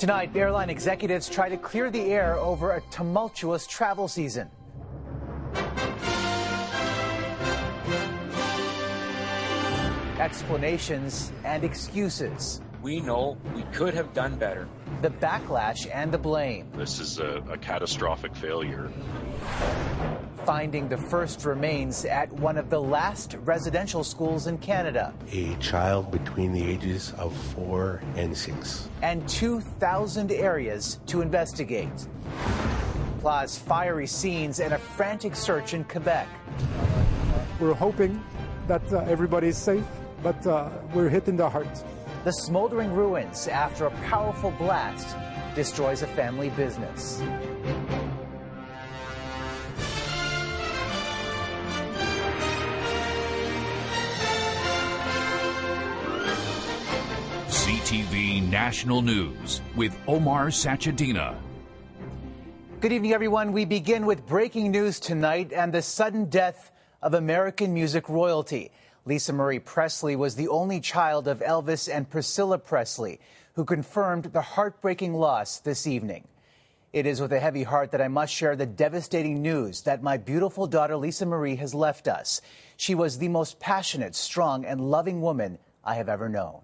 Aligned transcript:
Tonight, 0.00 0.34
airline 0.34 0.70
executives 0.70 1.28
try 1.28 1.50
to 1.50 1.58
clear 1.58 1.90
the 1.90 2.00
air 2.00 2.36
over 2.36 2.70
a 2.70 2.80
tumultuous 2.90 3.66
travel 3.66 4.08
season. 4.08 4.48
Explanations 10.18 11.32
and 11.44 11.64
excuses. 11.64 12.62
We 12.80 13.00
know 13.00 13.36
we 13.54 13.64
could 13.74 13.92
have 13.92 14.14
done 14.14 14.36
better. 14.36 14.66
The 15.02 15.10
backlash 15.10 15.86
and 15.92 16.10
the 16.10 16.16
blame. 16.16 16.70
This 16.72 16.98
is 16.98 17.18
a, 17.18 17.44
a 17.50 17.58
catastrophic 17.58 18.34
failure. 18.34 18.90
Finding 20.44 20.88
the 20.88 20.96
first 20.96 21.44
remains 21.44 22.04
at 22.06 22.32
one 22.32 22.56
of 22.56 22.70
the 22.70 22.80
last 22.80 23.36
residential 23.44 24.02
schools 24.02 24.46
in 24.46 24.56
Canada. 24.58 25.12
A 25.32 25.54
child 25.56 26.10
between 26.10 26.52
the 26.52 26.62
ages 26.62 27.12
of 27.18 27.36
four 27.54 28.00
and 28.16 28.36
six. 28.36 28.88
And 29.02 29.28
2,000 29.28 30.32
areas 30.32 30.98
to 31.06 31.20
investigate. 31.20 31.92
Plus, 33.20 33.58
fiery 33.58 34.06
scenes 34.06 34.60
and 34.60 34.72
a 34.72 34.78
frantic 34.78 35.36
search 35.36 35.74
in 35.74 35.84
Quebec. 35.84 36.26
We're 37.60 37.74
hoping 37.74 38.22
that 38.66 38.92
uh, 38.92 39.00
everybody's 39.00 39.58
safe, 39.58 39.84
but 40.22 40.44
uh, 40.46 40.70
we're 40.94 41.10
hit 41.10 41.28
in 41.28 41.36
the 41.36 41.48
heart. 41.48 41.84
The 42.24 42.32
smoldering 42.32 42.92
ruins 42.92 43.46
after 43.46 43.86
a 43.86 43.90
powerful 44.08 44.52
blast 44.52 45.16
destroys 45.54 46.02
a 46.02 46.06
family 46.06 46.48
business. 46.50 47.22
CTV 57.90 58.48
National 58.48 59.02
News 59.02 59.62
with 59.74 59.96
Omar 60.06 60.50
Sachedina. 60.50 61.34
Good 62.80 62.92
evening, 62.92 63.12
everyone. 63.12 63.50
We 63.50 63.64
begin 63.64 64.06
with 64.06 64.28
breaking 64.28 64.70
news 64.70 65.00
tonight 65.00 65.52
and 65.52 65.74
the 65.74 65.82
sudden 65.82 66.26
death 66.26 66.70
of 67.02 67.14
American 67.14 67.74
music 67.74 68.08
royalty. 68.08 68.70
Lisa 69.06 69.32
Marie 69.32 69.58
Presley 69.58 70.14
was 70.14 70.36
the 70.36 70.46
only 70.46 70.78
child 70.78 71.26
of 71.26 71.40
Elvis 71.40 71.92
and 71.92 72.08
Priscilla 72.08 72.58
Presley, 72.58 73.18
who 73.54 73.64
confirmed 73.64 74.26
the 74.26 74.40
heartbreaking 74.40 75.14
loss 75.14 75.58
this 75.58 75.84
evening. 75.84 76.28
It 76.92 77.06
is 77.06 77.20
with 77.20 77.32
a 77.32 77.40
heavy 77.40 77.64
heart 77.64 77.90
that 77.90 78.00
I 78.00 78.06
must 78.06 78.32
share 78.32 78.54
the 78.54 78.66
devastating 78.66 79.42
news 79.42 79.82
that 79.82 80.00
my 80.00 80.16
beautiful 80.16 80.68
daughter 80.68 80.96
Lisa 80.96 81.26
Marie 81.26 81.56
has 81.56 81.74
left 81.74 82.06
us. 82.06 82.40
She 82.76 82.94
was 82.94 83.18
the 83.18 83.26
most 83.26 83.58
passionate, 83.58 84.14
strong, 84.14 84.64
and 84.64 84.80
loving 84.80 85.20
woman 85.20 85.58
I 85.82 85.96
have 85.96 86.08
ever 86.08 86.28
known. 86.28 86.60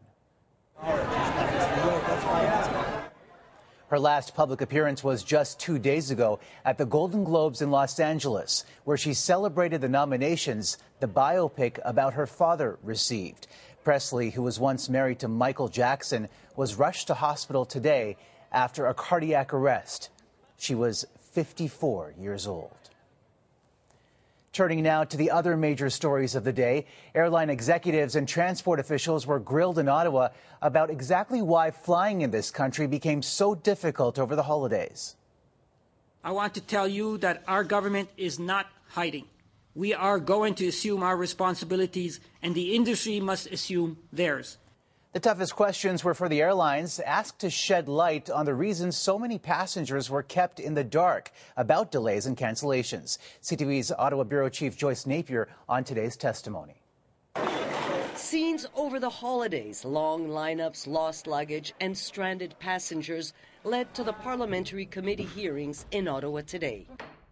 Her 3.96 4.00
last 4.00 4.34
public 4.34 4.60
appearance 4.60 5.02
was 5.02 5.22
just 5.22 5.58
two 5.58 5.78
days 5.78 6.10
ago 6.10 6.38
at 6.66 6.76
the 6.76 6.84
Golden 6.84 7.24
Globes 7.24 7.62
in 7.62 7.70
Los 7.70 7.98
Angeles, 7.98 8.62
where 8.84 8.98
she 8.98 9.14
celebrated 9.14 9.80
the 9.80 9.88
nominations 9.88 10.76
the 11.00 11.08
biopic 11.08 11.78
about 11.82 12.12
her 12.12 12.26
father 12.26 12.78
received. 12.82 13.46
Presley, 13.84 14.28
who 14.28 14.42
was 14.42 14.60
once 14.60 14.90
married 14.90 15.20
to 15.20 15.28
Michael 15.28 15.68
Jackson, 15.68 16.28
was 16.56 16.74
rushed 16.74 17.06
to 17.06 17.14
hospital 17.14 17.64
today 17.64 18.18
after 18.52 18.86
a 18.86 18.92
cardiac 18.92 19.54
arrest. 19.54 20.10
She 20.58 20.74
was 20.74 21.06
54 21.32 22.16
years 22.20 22.46
old. 22.46 22.90
Turning 24.56 24.82
now 24.82 25.04
to 25.04 25.18
the 25.18 25.30
other 25.30 25.54
major 25.54 25.90
stories 25.90 26.34
of 26.34 26.42
the 26.42 26.50
day, 26.50 26.86
airline 27.14 27.50
executives 27.50 28.16
and 28.16 28.26
transport 28.26 28.80
officials 28.80 29.26
were 29.26 29.38
grilled 29.38 29.78
in 29.78 29.86
Ottawa 29.86 30.30
about 30.62 30.88
exactly 30.88 31.42
why 31.42 31.70
flying 31.70 32.22
in 32.22 32.30
this 32.30 32.50
country 32.50 32.86
became 32.86 33.20
so 33.20 33.54
difficult 33.54 34.18
over 34.18 34.34
the 34.34 34.44
holidays. 34.44 35.14
I 36.24 36.30
want 36.30 36.54
to 36.54 36.62
tell 36.62 36.88
you 36.88 37.18
that 37.18 37.44
our 37.46 37.64
government 37.64 38.08
is 38.16 38.38
not 38.38 38.64
hiding. 38.88 39.26
We 39.74 39.92
are 39.92 40.18
going 40.18 40.54
to 40.54 40.66
assume 40.66 41.02
our 41.02 41.18
responsibilities, 41.18 42.18
and 42.40 42.54
the 42.54 42.74
industry 42.74 43.20
must 43.20 43.48
assume 43.48 43.98
theirs. 44.10 44.56
The 45.16 45.20
toughest 45.20 45.56
questions 45.56 46.04
were 46.04 46.12
for 46.12 46.28
the 46.28 46.42
airlines, 46.42 47.00
asked 47.00 47.38
to 47.38 47.48
shed 47.48 47.88
light 47.88 48.28
on 48.28 48.44
the 48.44 48.52
reasons 48.52 48.98
so 48.98 49.18
many 49.18 49.38
passengers 49.38 50.10
were 50.10 50.22
kept 50.22 50.60
in 50.60 50.74
the 50.74 50.84
dark 50.84 51.30
about 51.56 51.90
delays 51.90 52.26
and 52.26 52.36
cancellations. 52.36 53.16
CTV's 53.42 53.90
Ottawa 53.90 54.24
Bureau 54.24 54.50
Chief 54.50 54.76
Joyce 54.76 55.06
Napier 55.06 55.48
on 55.70 55.84
today's 55.84 56.18
testimony. 56.18 56.82
Scenes 58.14 58.66
over 58.74 59.00
the 59.00 59.08
holidays, 59.08 59.86
long 59.86 60.28
lineups, 60.28 60.86
lost 60.86 61.26
luggage, 61.26 61.72
and 61.80 61.96
stranded 61.96 62.54
passengers 62.58 63.32
led 63.64 63.94
to 63.94 64.04
the 64.04 64.12
parliamentary 64.12 64.84
committee 64.84 65.24
hearings 65.24 65.86
in 65.92 66.08
Ottawa 66.08 66.42
today. 66.42 66.88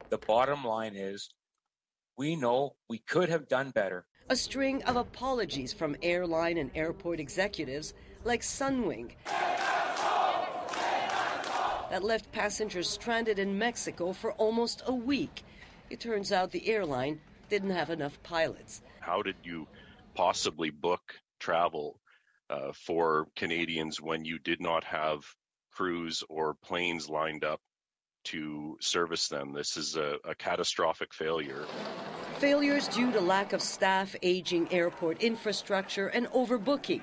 The 0.08 0.16
bottom 0.16 0.64
line 0.64 0.96
is 0.96 1.28
we 2.16 2.34
know 2.34 2.76
we 2.88 2.96
could 2.96 3.28
have 3.28 3.46
done 3.46 3.72
better. 3.72 4.06
A 4.30 4.36
string 4.36 4.82
of 4.84 4.96
apologies 4.96 5.74
from 5.74 5.96
airline 6.02 6.56
and 6.56 6.70
airport 6.74 7.20
executives 7.20 7.92
like 8.24 8.40
Sunwing 8.40 9.10
that 11.90 12.02
left 12.02 12.32
passengers 12.32 12.88
stranded 12.88 13.38
in 13.38 13.58
Mexico 13.58 14.14
for 14.14 14.32
almost 14.32 14.82
a 14.86 14.94
week. 14.94 15.44
It 15.90 16.00
turns 16.00 16.32
out 16.32 16.52
the 16.52 16.66
airline 16.68 17.20
didn't 17.50 17.70
have 17.70 17.90
enough 17.90 18.20
pilots. 18.22 18.80
How 19.00 19.20
did 19.20 19.36
you 19.44 19.68
possibly 20.14 20.70
book 20.70 21.02
travel 21.38 22.00
uh, 22.48 22.72
for 22.72 23.28
Canadians 23.36 24.00
when 24.00 24.24
you 24.24 24.38
did 24.38 24.60
not 24.60 24.84
have 24.84 25.22
crews 25.70 26.24
or 26.30 26.56
planes 26.64 27.10
lined 27.10 27.44
up 27.44 27.60
to 28.24 28.78
service 28.80 29.28
them? 29.28 29.52
This 29.52 29.76
is 29.76 29.96
a, 29.96 30.16
a 30.24 30.34
catastrophic 30.34 31.12
failure. 31.12 31.66
Failures 32.38 32.88
due 32.88 33.12
to 33.12 33.20
lack 33.20 33.52
of 33.52 33.62
staff, 33.62 34.14
aging 34.22 34.70
airport 34.72 35.22
infrastructure, 35.22 36.08
and 36.08 36.26
overbooking. 36.28 37.00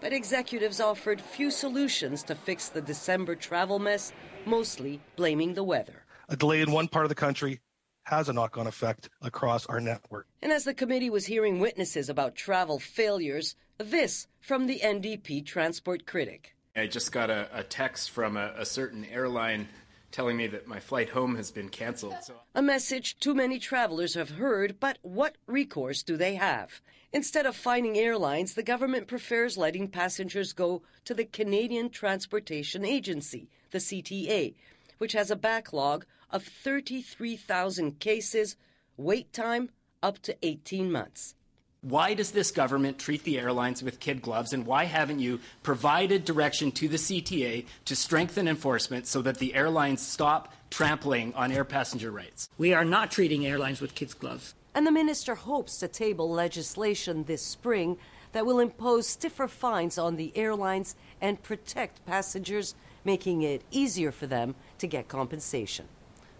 But 0.00 0.12
executives 0.12 0.80
offered 0.80 1.20
few 1.20 1.50
solutions 1.50 2.22
to 2.24 2.34
fix 2.34 2.68
the 2.68 2.80
December 2.80 3.36
travel 3.36 3.78
mess, 3.78 4.12
mostly 4.46 5.00
blaming 5.14 5.54
the 5.54 5.62
weather. 5.62 6.04
A 6.28 6.36
delay 6.36 6.62
in 6.62 6.72
one 6.72 6.88
part 6.88 7.04
of 7.04 7.10
the 7.10 7.14
country 7.14 7.60
has 8.04 8.28
a 8.28 8.32
knock 8.32 8.56
on 8.56 8.66
effect 8.66 9.08
across 9.20 9.66
our 9.66 9.78
network. 9.78 10.26
And 10.40 10.50
as 10.50 10.64
the 10.64 10.74
committee 10.74 11.10
was 11.10 11.26
hearing 11.26 11.60
witnesses 11.60 12.08
about 12.08 12.34
travel 12.34 12.78
failures, 12.78 13.54
this 13.78 14.26
from 14.40 14.66
the 14.66 14.80
NDP 14.80 15.44
transport 15.44 16.06
critic. 16.06 16.56
I 16.74 16.86
just 16.86 17.12
got 17.12 17.30
a, 17.30 17.48
a 17.52 17.62
text 17.62 18.10
from 18.10 18.36
a, 18.36 18.54
a 18.56 18.64
certain 18.64 19.04
airline 19.04 19.68
telling 20.12 20.36
me 20.36 20.46
that 20.46 20.68
my 20.68 20.78
flight 20.78 21.10
home 21.10 21.34
has 21.36 21.50
been 21.50 21.68
canceled. 21.68 22.14
So. 22.22 22.34
A 22.54 22.62
message 22.62 23.18
too 23.18 23.34
many 23.34 23.58
travelers 23.58 24.14
have 24.14 24.30
heard, 24.30 24.78
but 24.78 24.98
what 25.02 25.36
recourse 25.46 26.02
do 26.02 26.16
they 26.16 26.34
have? 26.36 26.80
Instead 27.12 27.44
of 27.44 27.56
fining 27.56 27.98
airlines, 27.98 28.54
the 28.54 28.62
government 28.62 29.06
prefers 29.06 29.58
letting 29.58 29.88
passengers 29.88 30.52
go 30.52 30.82
to 31.04 31.12
the 31.12 31.24
Canadian 31.24 31.90
Transportation 31.90 32.84
Agency, 32.84 33.48
the 33.70 33.78
CTA, 33.78 34.54
which 34.98 35.12
has 35.12 35.30
a 35.30 35.36
backlog 35.36 36.06
of 36.30 36.44
33,000 36.44 37.98
cases, 37.98 38.56
wait 38.96 39.32
time 39.32 39.70
up 40.02 40.20
to 40.20 40.36
18 40.42 40.90
months. 40.90 41.34
Why 41.82 42.14
does 42.14 42.30
this 42.30 42.52
government 42.52 43.00
treat 43.00 43.24
the 43.24 43.40
airlines 43.40 43.82
with 43.82 43.98
kid 43.98 44.22
gloves, 44.22 44.52
and 44.52 44.64
why 44.64 44.84
haven't 44.84 45.18
you 45.18 45.40
provided 45.64 46.24
direction 46.24 46.70
to 46.70 46.86
the 46.86 46.96
CTA 46.96 47.66
to 47.86 47.96
strengthen 47.96 48.46
enforcement 48.46 49.08
so 49.08 49.20
that 49.22 49.38
the 49.38 49.52
airlines 49.52 50.00
stop 50.00 50.54
trampling 50.70 51.34
on 51.34 51.50
air 51.50 51.64
passenger 51.64 52.12
rights? 52.12 52.48
We 52.56 52.72
are 52.72 52.84
not 52.84 53.10
treating 53.10 53.44
airlines 53.44 53.80
with 53.80 53.96
kids' 53.96 54.14
gloves. 54.14 54.54
And 54.76 54.86
the 54.86 54.92
minister 54.92 55.34
hopes 55.34 55.78
to 55.78 55.88
table 55.88 56.30
legislation 56.30 57.24
this 57.24 57.42
spring 57.42 57.98
that 58.30 58.46
will 58.46 58.60
impose 58.60 59.08
stiffer 59.08 59.48
fines 59.48 59.98
on 59.98 60.14
the 60.14 60.30
airlines 60.36 60.94
and 61.20 61.42
protect 61.42 62.06
passengers, 62.06 62.76
making 63.04 63.42
it 63.42 63.62
easier 63.72 64.12
for 64.12 64.28
them 64.28 64.54
to 64.78 64.86
get 64.86 65.08
compensation. 65.08 65.88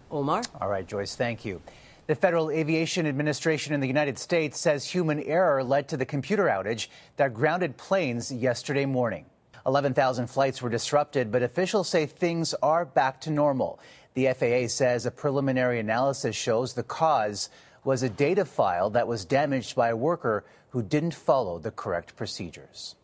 Omar? 0.09 0.43
All 0.61 0.69
right, 0.69 0.87
Joyce, 0.87 1.17
thank 1.17 1.43
you. 1.43 1.61
The 2.05 2.15
Federal 2.15 2.51
Aviation 2.51 3.07
Administration 3.07 3.73
in 3.73 3.79
the 3.79 3.87
United 3.87 4.19
States 4.19 4.59
says 4.59 4.85
human 4.85 5.21
error 5.23 5.63
led 5.63 5.87
to 5.87 5.95
the 5.95 6.05
computer 6.05 6.45
outage 6.45 6.87
that 7.15 7.33
grounded 7.33 7.77
planes 7.77 8.29
yesterday 8.29 8.85
morning. 8.85 9.25
11,000 9.65 10.27
flights 10.27 10.61
were 10.61 10.69
disrupted, 10.69 11.31
but 11.31 11.43
officials 11.43 11.87
say 11.87 12.05
things 12.05 12.53
are 12.55 12.83
back 12.83 13.21
to 13.21 13.31
normal. 13.31 13.79
The 14.15 14.33
FAA 14.33 14.67
says 14.67 15.05
a 15.05 15.11
preliminary 15.11 15.79
analysis 15.79 16.35
shows 16.35 16.73
the 16.73 16.83
cause 16.83 17.49
was 17.85 18.03
a 18.03 18.09
data 18.09 18.43
file 18.43 18.89
that 18.89 19.07
was 19.07 19.23
damaged 19.23 19.73
by 19.73 19.87
a 19.87 19.95
worker 19.95 20.43
who 20.71 20.83
didn't 20.83 21.13
follow 21.13 21.57
the 21.57 21.71
correct 21.71 22.17
procedures. 22.17 22.95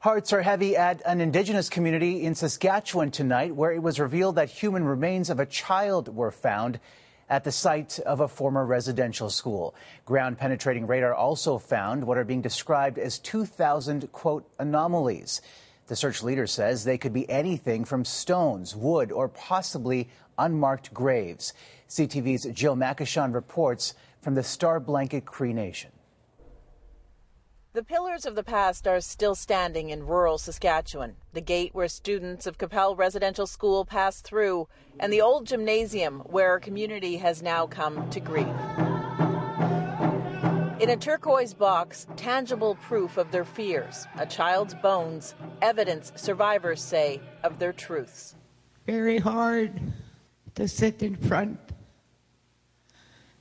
Hearts 0.00 0.32
are 0.32 0.42
heavy 0.42 0.76
at 0.76 1.02
an 1.04 1.20
indigenous 1.20 1.68
community 1.68 2.24
in 2.24 2.36
Saskatchewan 2.36 3.10
tonight, 3.10 3.56
where 3.56 3.72
it 3.72 3.82
was 3.82 3.98
revealed 3.98 4.36
that 4.36 4.50
human 4.50 4.84
remains 4.84 5.30
of 5.30 5.40
a 5.40 5.46
child 5.46 6.14
were 6.14 6.30
found 6.30 6.78
at 7.32 7.44
the 7.44 7.50
site 7.50 7.98
of 8.00 8.20
a 8.20 8.28
former 8.28 8.66
residential 8.66 9.30
school. 9.30 9.74
Ground 10.04 10.36
penetrating 10.36 10.86
radar 10.86 11.14
also 11.14 11.56
found 11.56 12.04
what 12.04 12.18
are 12.18 12.24
being 12.24 12.42
described 12.42 12.98
as 12.98 13.18
2,000, 13.18 14.12
quote, 14.12 14.46
anomalies. 14.58 15.40
The 15.86 15.96
search 15.96 16.22
leader 16.22 16.46
says 16.46 16.84
they 16.84 16.98
could 16.98 17.14
be 17.14 17.28
anything 17.30 17.86
from 17.86 18.04
stones, 18.04 18.76
wood, 18.76 19.10
or 19.10 19.28
possibly 19.28 20.10
unmarked 20.36 20.92
graves. 20.92 21.54
CTV's 21.88 22.44
Jill 22.52 22.76
Macyshon 22.76 23.32
reports 23.32 23.94
from 24.20 24.34
the 24.34 24.42
Star 24.42 24.78
Blanket 24.78 25.24
Cree 25.24 25.54
Nation. 25.54 25.91
The 27.74 27.82
pillars 27.82 28.26
of 28.26 28.34
the 28.34 28.42
past 28.42 28.86
are 28.86 29.00
still 29.00 29.34
standing 29.34 29.88
in 29.88 30.04
rural 30.04 30.36
Saskatchewan, 30.36 31.16
the 31.32 31.40
gate 31.40 31.70
where 31.74 31.88
students 31.88 32.46
of 32.46 32.58
Qu'Appelle 32.58 32.94
Residential 32.98 33.46
School 33.46 33.86
pass 33.86 34.20
through, 34.20 34.68
and 35.00 35.10
the 35.10 35.22
old 35.22 35.46
gymnasium 35.46 36.20
where 36.26 36.50
our 36.50 36.60
community 36.60 37.16
has 37.16 37.40
now 37.40 37.66
come 37.66 38.10
to 38.10 38.20
grieve. 38.20 38.46
In 40.82 40.90
a 40.90 40.98
turquoise 41.00 41.54
box, 41.54 42.06
tangible 42.14 42.74
proof 42.74 43.16
of 43.16 43.30
their 43.30 43.46
fears, 43.46 44.06
a 44.18 44.26
child's 44.26 44.74
bones, 44.74 45.34
evidence 45.62 46.12
survivors 46.14 46.82
say 46.82 47.22
of 47.42 47.58
their 47.58 47.72
truths. 47.72 48.34
Very 48.84 49.16
hard 49.16 49.80
to 50.56 50.68
sit 50.68 51.02
in 51.02 51.16
front 51.16 51.58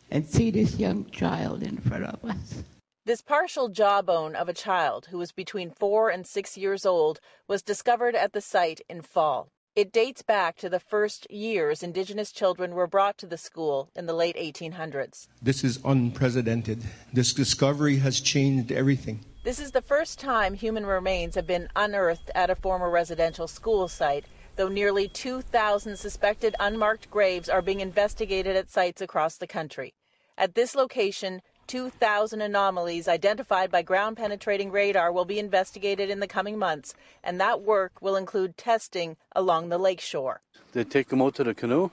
and 0.09 0.25
see 0.25 0.51
this 0.51 0.79
young 0.79 1.09
child 1.09 1.63
in 1.63 1.75
front 1.79 2.05
of 2.05 2.23
us. 2.23 2.63
This 3.03 3.24
partial 3.24 3.69
jawbone 3.69 4.36
of 4.36 4.48
a 4.48 4.53
child 4.53 5.07
who 5.09 5.18
was 5.18 5.31
between 5.31 5.71
four 5.71 6.12
and 6.12 6.27
six 6.27 6.56
years 6.56 6.86
old 6.86 7.19
was 7.48 7.63
discovered 7.63 8.13
at 8.13 8.33
the 8.33 8.42
site 8.42 8.81
in 8.88 9.01
fall. 9.01 9.50
It 9.75 9.92
dates 9.92 10.21
back 10.21 10.56
to 10.57 10.69
the 10.69 10.80
first 10.80 11.25
years 11.31 11.81
Indigenous 11.81 12.31
children 12.31 12.75
were 12.75 12.86
brought 12.86 13.18
to 13.18 13.25
the 13.25 13.39
school 13.39 13.89
in 13.95 14.06
the 14.06 14.13
late 14.13 14.36
1800s. 14.36 15.27
This 15.42 15.63
is 15.63 15.80
unprecedented. 15.83 16.83
This 17.12 17.33
discovery 17.33 17.98
has 17.98 18.21
changed 18.21 18.71
everything. 18.71 19.25
This 19.44 19.59
is 19.59 19.71
the 19.71 19.81
first 19.81 20.19
time 20.19 20.53
human 20.53 20.86
remains 20.86 21.33
have 21.33 21.48
been 21.48 21.69
unearthed 21.75 22.30
at 22.36 22.51
a 22.51 22.56
former 22.56 22.92
residential 22.92 23.48
school 23.48 23.88
site, 23.88 24.25
though 24.57 24.69
nearly 24.69 25.07
2,000 25.07 25.98
suspected 25.98 26.53
unmarked 26.59 27.09
graves 27.09 27.50
are 27.50 27.63
being 27.63 27.80
investigated 27.80 28.56
at 28.56 28.69
sites 28.69 29.01
across 29.01 29.38
the 29.38 29.48
country. 29.48 29.95
At 30.38 30.56
this 30.56 30.75
location, 30.75 31.42
2,000 31.71 32.41
anomalies 32.41 33.07
identified 33.07 33.71
by 33.71 33.81
ground 33.81 34.18
penetrating 34.18 34.71
radar 34.71 35.09
will 35.09 35.23
be 35.23 35.39
investigated 35.39 36.09
in 36.09 36.19
the 36.19 36.27
coming 36.27 36.59
months, 36.59 36.94
and 37.23 37.39
that 37.39 37.62
work 37.62 37.94
will 38.01 38.18
include 38.18 38.57
testing 38.57 39.15
along 39.38 39.69
the 39.69 39.77
lakeshore. 39.77 40.41
They 40.73 40.83
take 40.83 41.07
them 41.07 41.21
out 41.21 41.33
to 41.35 41.45
the 41.45 41.53
canoe, 41.53 41.89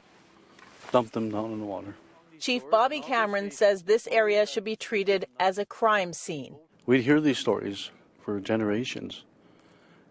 dump 0.91 1.13
them 1.13 1.31
down 1.31 1.53
in 1.53 1.61
the 1.61 1.65
water. 1.65 1.95
Chief 2.41 2.69
Bobby 2.69 2.99
Cameron 2.99 3.53
says 3.53 3.85
this 3.85 4.09
area 4.09 4.47
should 4.47 4.65
be 4.65 4.75
treated 4.75 5.29
as 5.39 5.59
a 5.59 5.65
crime 5.65 6.13
scene. 6.13 6.57
We'd 6.85 7.05
hear 7.05 7.21
these 7.21 7.39
stories 7.39 7.93
for 8.21 8.41
generations, 8.41 9.23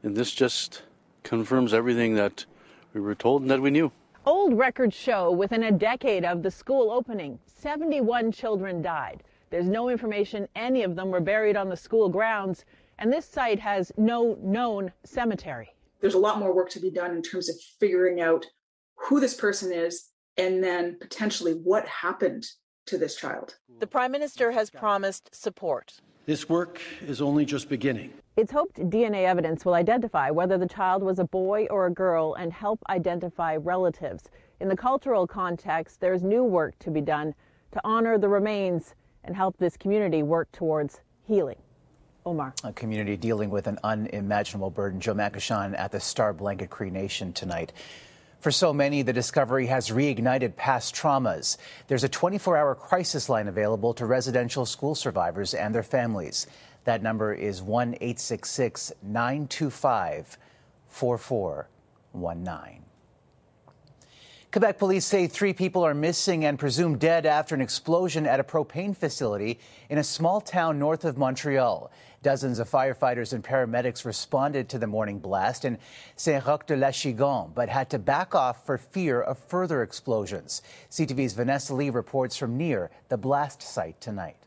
and 0.01 0.15
this 0.15 0.31
just 0.31 0.83
confirms 1.23 1.73
everything 1.73 2.15
that 2.15 2.45
we 2.93 3.01
were 3.01 3.15
told 3.15 3.41
and 3.41 3.51
that 3.51 3.61
we 3.61 3.71
knew. 3.71 3.91
Old 4.25 4.57
records 4.57 4.95
show 4.95 5.29
within 5.29 5.63
a 5.63 5.73
decade 5.73 6.23
of 6.23 6.41
the 6.41 6.51
school 6.51 6.89
opening, 6.89 7.39
71 7.47 8.31
children 8.31 8.81
died. 8.81 9.23
There's 9.49 9.67
no 9.67 9.89
information 9.89 10.47
any 10.55 10.83
of 10.83 10.95
them 10.95 11.09
were 11.09 11.21
buried 11.21 11.55
on 11.55 11.69
the 11.69 11.77
school 11.77 12.09
grounds, 12.09 12.65
and 12.99 13.11
this 13.11 13.25
site 13.25 13.59
has 13.59 13.91
no 13.97 14.37
known 14.41 14.91
cemetery. 15.03 15.73
There's 16.01 16.15
a 16.15 16.19
lot 16.19 16.39
more 16.39 16.53
work 16.53 16.69
to 16.71 16.79
be 16.79 16.91
done 16.91 17.11
in 17.11 17.21
terms 17.21 17.49
of 17.49 17.55
figuring 17.79 18.19
out 18.19 18.45
who 18.95 19.19
this 19.19 19.33
person 19.33 19.71
is 19.71 20.09
and 20.37 20.63
then 20.63 20.97
potentially 20.99 21.53
what 21.53 21.87
happened 21.87 22.45
to 22.87 22.97
this 22.97 23.15
child. 23.15 23.55
The 23.79 23.87
Prime 23.87 24.11
Minister 24.11 24.51
has 24.51 24.69
promised 24.69 25.33
support. 25.33 25.99
This 26.25 26.49
work 26.49 26.81
is 27.01 27.21
only 27.21 27.45
just 27.45 27.69
beginning. 27.69 28.11
It's 28.35 28.51
hoped 28.51 28.77
DNA 28.89 29.25
evidence 29.25 29.65
will 29.65 29.73
identify 29.73 30.29
whether 30.29 30.57
the 30.57 30.67
child 30.67 31.01
was 31.01 31.19
a 31.19 31.23
boy 31.23 31.67
or 31.71 31.87
a 31.87 31.91
girl 31.91 32.33
and 32.35 32.51
help 32.51 32.79
identify 32.89 33.55
relatives. 33.55 34.25
In 34.59 34.67
the 34.67 34.75
cultural 34.75 35.25
context, 35.25 36.01
there's 36.01 36.21
new 36.21 36.43
work 36.43 36.77
to 36.79 36.91
be 36.91 37.01
done 37.01 37.33
to 37.71 37.81
honor 37.83 38.17
the 38.17 38.29
remains 38.29 38.93
and 39.27 39.35
help 39.35 39.57
this 39.57 39.77
community 39.77 40.23
work 40.23 40.51
towards 40.51 41.01
healing. 41.27 41.57
Omar. 42.25 42.53
A 42.63 42.73
community 42.73 43.15
dealing 43.15 43.49
with 43.49 43.67
an 43.67 43.77
unimaginable 43.83 44.69
burden. 44.69 44.99
Joe 44.99 45.13
Macyshon 45.13 45.77
at 45.77 45.91
the 45.91 45.99
Star 45.99 46.33
Blanket 46.33 46.69
Cree 46.69 46.89
Nation 46.89 47.31
tonight. 47.31 47.71
For 48.39 48.51
so 48.51 48.73
many, 48.73 49.01
the 49.01 49.13
discovery 49.13 49.65
has 49.67 49.89
reignited 49.89 50.55
past 50.55 50.93
traumas. 50.93 51.57
There's 51.87 52.03
a 52.03 52.09
24 52.09 52.57
hour 52.57 52.75
crisis 52.75 53.29
line 53.29 53.47
available 53.47 53.93
to 53.95 54.05
residential 54.05 54.65
school 54.65 54.93
survivors 54.93 55.53
and 55.53 55.73
their 55.73 55.83
families. 55.83 56.47
That 56.83 57.01
number 57.01 57.33
is 57.33 57.61
1 57.61 57.95
866 57.95 58.93
925 59.01 60.37
4419. 60.87 62.86
Quebec 64.57 64.79
police 64.79 65.05
say 65.05 65.27
three 65.27 65.53
people 65.53 65.83
are 65.83 65.93
missing 65.93 66.43
and 66.43 66.57
presumed 66.57 66.99
dead 66.99 67.27
after 67.27 67.53
an 67.53 67.61
explosion 67.61 68.25
at 68.25 68.39
a 68.39 68.43
propane 68.43 68.97
facility 68.97 69.59
in 69.91 69.99
a 69.99 70.03
small 70.03 70.41
town 70.41 70.79
north 70.79 71.05
of 71.05 71.15
Montreal. 71.15 71.91
Dozens 72.23 72.57
of 72.57 72.67
firefighters 72.67 73.33
and 73.33 73.43
paramedics 73.43 74.03
responded 74.03 74.67
to 74.69 74.79
the 74.79 74.87
morning 74.87 75.19
blast 75.19 75.63
in 75.63 75.77
Saint 76.15 76.43
Roch 76.43 76.65
de 76.65 76.75
l'Achigan, 76.75 77.51
but 77.53 77.69
had 77.69 77.91
to 77.91 77.99
back 77.99 78.33
off 78.33 78.65
for 78.65 78.79
fear 78.79 79.21
of 79.21 79.37
further 79.37 79.83
explosions. 79.83 80.63
CTV's 80.89 81.33
Vanessa 81.33 81.75
Lee 81.75 81.91
reports 81.91 82.35
from 82.35 82.57
near 82.57 82.89
the 83.09 83.17
blast 83.17 83.61
site 83.61 84.01
tonight. 84.01 84.37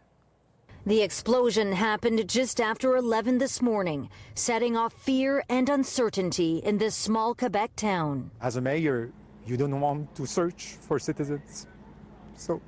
The 0.87 1.03
explosion 1.03 1.73
happened 1.73 2.29
just 2.29 2.61
after 2.61 2.97
11 2.97 3.39
this 3.39 3.63
morning, 3.63 4.09
setting 4.35 4.77
off 4.77 4.93
fear 4.93 5.45
and 5.49 5.69
uncertainty 5.69 6.57
in 6.65 6.79
this 6.79 6.97
small 6.97 7.33
Quebec 7.35 7.77
town. 7.77 8.33
As 8.41 8.57
a 8.57 8.61
mayor, 8.61 9.13
you 9.51 9.57
don't 9.57 9.81
want 9.81 10.15
to 10.15 10.27
search 10.27 10.77
for 10.81 10.99
citizens. 10.99 11.67
So 12.37 12.61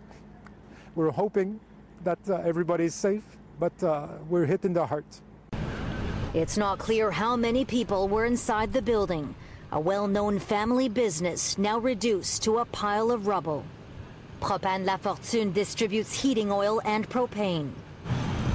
we're 0.96 1.10
hoping 1.10 1.60
that 2.02 2.18
uh, 2.28 2.34
everybody 2.44 2.86
is 2.86 2.94
safe, 2.94 3.22
but 3.60 3.72
uh, 3.82 4.08
we're 4.28 4.46
hit 4.46 4.64
in 4.64 4.72
the 4.72 4.84
heart. 4.84 5.06
It's 6.34 6.56
not 6.56 6.78
clear 6.78 7.10
how 7.10 7.36
many 7.36 7.64
people 7.64 8.08
were 8.08 8.24
inside 8.24 8.72
the 8.72 8.82
building. 8.82 9.34
A 9.70 9.80
well 9.80 10.08
known 10.08 10.38
family 10.38 10.88
business 10.88 11.56
now 11.56 11.78
reduced 11.78 12.42
to 12.42 12.58
a 12.58 12.64
pile 12.64 13.10
of 13.10 13.26
rubble. 13.26 13.64
Propane 14.40 14.84
La 14.84 14.96
Fortune 14.96 15.52
distributes 15.52 16.12
heating 16.12 16.50
oil 16.50 16.80
and 16.84 17.08
propane. 17.08 17.70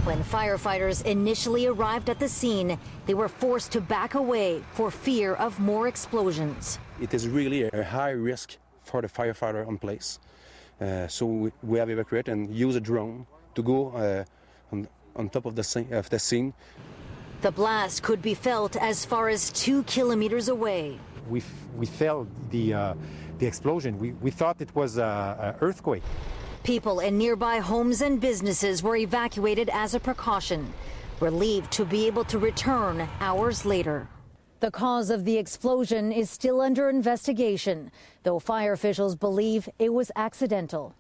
When 0.07 0.23
firefighters 0.23 1.05
initially 1.05 1.67
arrived 1.67 2.09
at 2.09 2.17
the 2.17 2.29
scene, 2.29 2.79
they 3.07 3.13
were 3.13 3.27
forced 3.27 3.73
to 3.73 3.81
back 3.81 4.13
away 4.13 4.63
for 4.71 4.89
fear 4.89 5.33
of 5.33 5.59
more 5.59 5.89
explosions. 5.89 6.79
It 7.01 7.13
is 7.13 7.27
really 7.27 7.63
a 7.63 7.83
high 7.83 8.11
risk 8.11 8.55
for 8.83 9.01
the 9.01 9.09
firefighter 9.09 9.67
on 9.67 9.77
place. 9.77 10.19
Uh, 10.79 11.09
so 11.09 11.25
we, 11.25 11.51
we, 11.61 11.77
have 11.77 11.89
evacuated 11.89 12.29
and 12.29 12.55
used 12.55 12.77
a 12.77 12.79
drone 12.79 13.27
to 13.53 13.61
go 13.61 13.89
uh, 13.89 14.23
on, 14.71 14.87
on, 15.17 15.27
top 15.27 15.45
of 15.45 15.57
the, 15.57 15.63
scene, 15.65 15.91
of 15.91 16.09
the 16.09 16.19
scene. 16.19 16.53
The 17.41 17.51
blast 17.51 18.01
could 18.01 18.21
be 18.21 18.33
felt 18.33 18.77
as 18.77 19.03
far 19.03 19.27
as 19.27 19.51
two 19.51 19.83
kilometers 19.83 20.47
away. 20.47 20.97
We, 21.27 21.43
we 21.75 21.85
felt 21.85 22.29
the, 22.49 22.73
uh, 22.73 22.93
the 23.39 23.45
explosion. 23.45 23.99
We, 23.99 24.13
we 24.13 24.31
thought 24.31 24.61
it 24.61 24.73
was 24.73 24.99
an 24.99 25.55
earthquake. 25.59 26.03
People 26.67 26.99
in 26.99 27.17
nearby 27.17 27.59
homes 27.59 28.01
and 28.01 28.19
businesses 28.19 28.83
were 28.83 28.97
evacuated 28.97 29.69
as 29.71 29.93
a 29.93 30.01
precaution, 30.01 30.73
relieved 31.21 31.71
to 31.71 31.85
be 31.85 32.07
able 32.07 32.25
to 32.25 32.37
return 32.37 33.07
hours 33.21 33.63
later. 33.65 34.09
The 34.59 34.69
cause 34.69 35.09
of 35.09 35.23
the 35.23 35.37
explosion 35.37 36.11
is 36.11 36.29
still 36.29 36.59
under 36.59 36.89
investigation, 36.89 37.89
though 38.23 38.39
fire 38.39 38.73
officials 38.73 39.15
believe 39.15 39.69
it 39.79 39.93
was 39.93 40.11
accidental. 40.17 40.93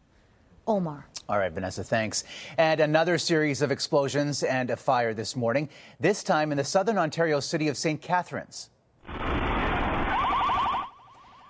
Omar. 0.65 1.05
All 1.27 1.37
right, 1.37 1.51
Vanessa, 1.51 1.83
thanks. 1.83 2.23
And 2.57 2.79
another 2.79 3.17
series 3.17 3.61
of 3.61 3.69
explosions 3.69 4.43
and 4.43 4.69
a 4.69 4.77
fire 4.77 5.13
this 5.13 5.35
morning, 5.35 5.67
this 5.99 6.23
time 6.23 6.53
in 6.53 6.57
the 6.57 6.63
southern 6.63 6.97
Ontario 6.97 7.41
city 7.41 7.67
of 7.67 7.75
St. 7.75 8.01
Catharines. 8.01 8.69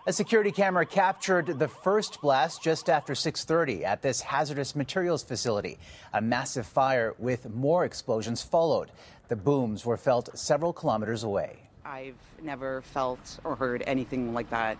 A 0.07 0.13
security 0.13 0.53
camera 0.53 0.85
captured 0.85 1.59
the 1.59 1.67
first 1.67 2.21
blast 2.21 2.61
just 2.61 2.89
after 2.89 3.13
6:30 3.13 3.83
at 3.83 4.01
this 4.01 4.21
hazardous 4.21 4.73
materials 4.73 5.21
facility. 5.21 5.77
A 6.13 6.21
massive 6.21 6.65
fire 6.65 7.13
with 7.19 7.53
more 7.53 7.83
explosions 7.83 8.41
followed. 8.41 8.89
The 9.27 9.35
booms 9.35 9.85
were 9.85 9.97
felt 9.97 10.29
several 10.33 10.71
kilometers 10.71 11.25
away. 11.25 11.57
I've 11.83 12.15
never 12.41 12.83
felt 12.83 13.37
or 13.43 13.57
heard 13.57 13.83
anything 13.85 14.33
like 14.33 14.49
that 14.51 14.77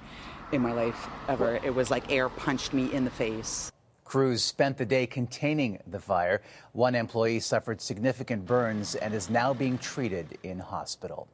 in 0.54 0.62
my 0.62 0.72
life 0.72 1.10
ever. 1.28 1.58
It 1.58 1.76
was 1.76 1.92
like 1.92 2.10
air 2.10 2.30
punched 2.30 2.72
me 2.72 2.94
in 2.94 3.04
the 3.04 3.12
face. 3.12 3.70
Crews 4.08 4.42
spent 4.42 4.78
the 4.78 4.86
day 4.86 5.06
containing 5.06 5.80
the 5.86 6.00
fire. 6.00 6.42
One 6.72 6.96
employee 6.96 7.42
suffered 7.42 7.82
significant 7.82 8.46
burns 8.46 8.96
and 8.96 9.14
is 9.14 9.30
now 9.30 9.54
being 9.54 9.78
treated 9.78 10.38
in 10.44 10.60
hospital. 10.60 11.28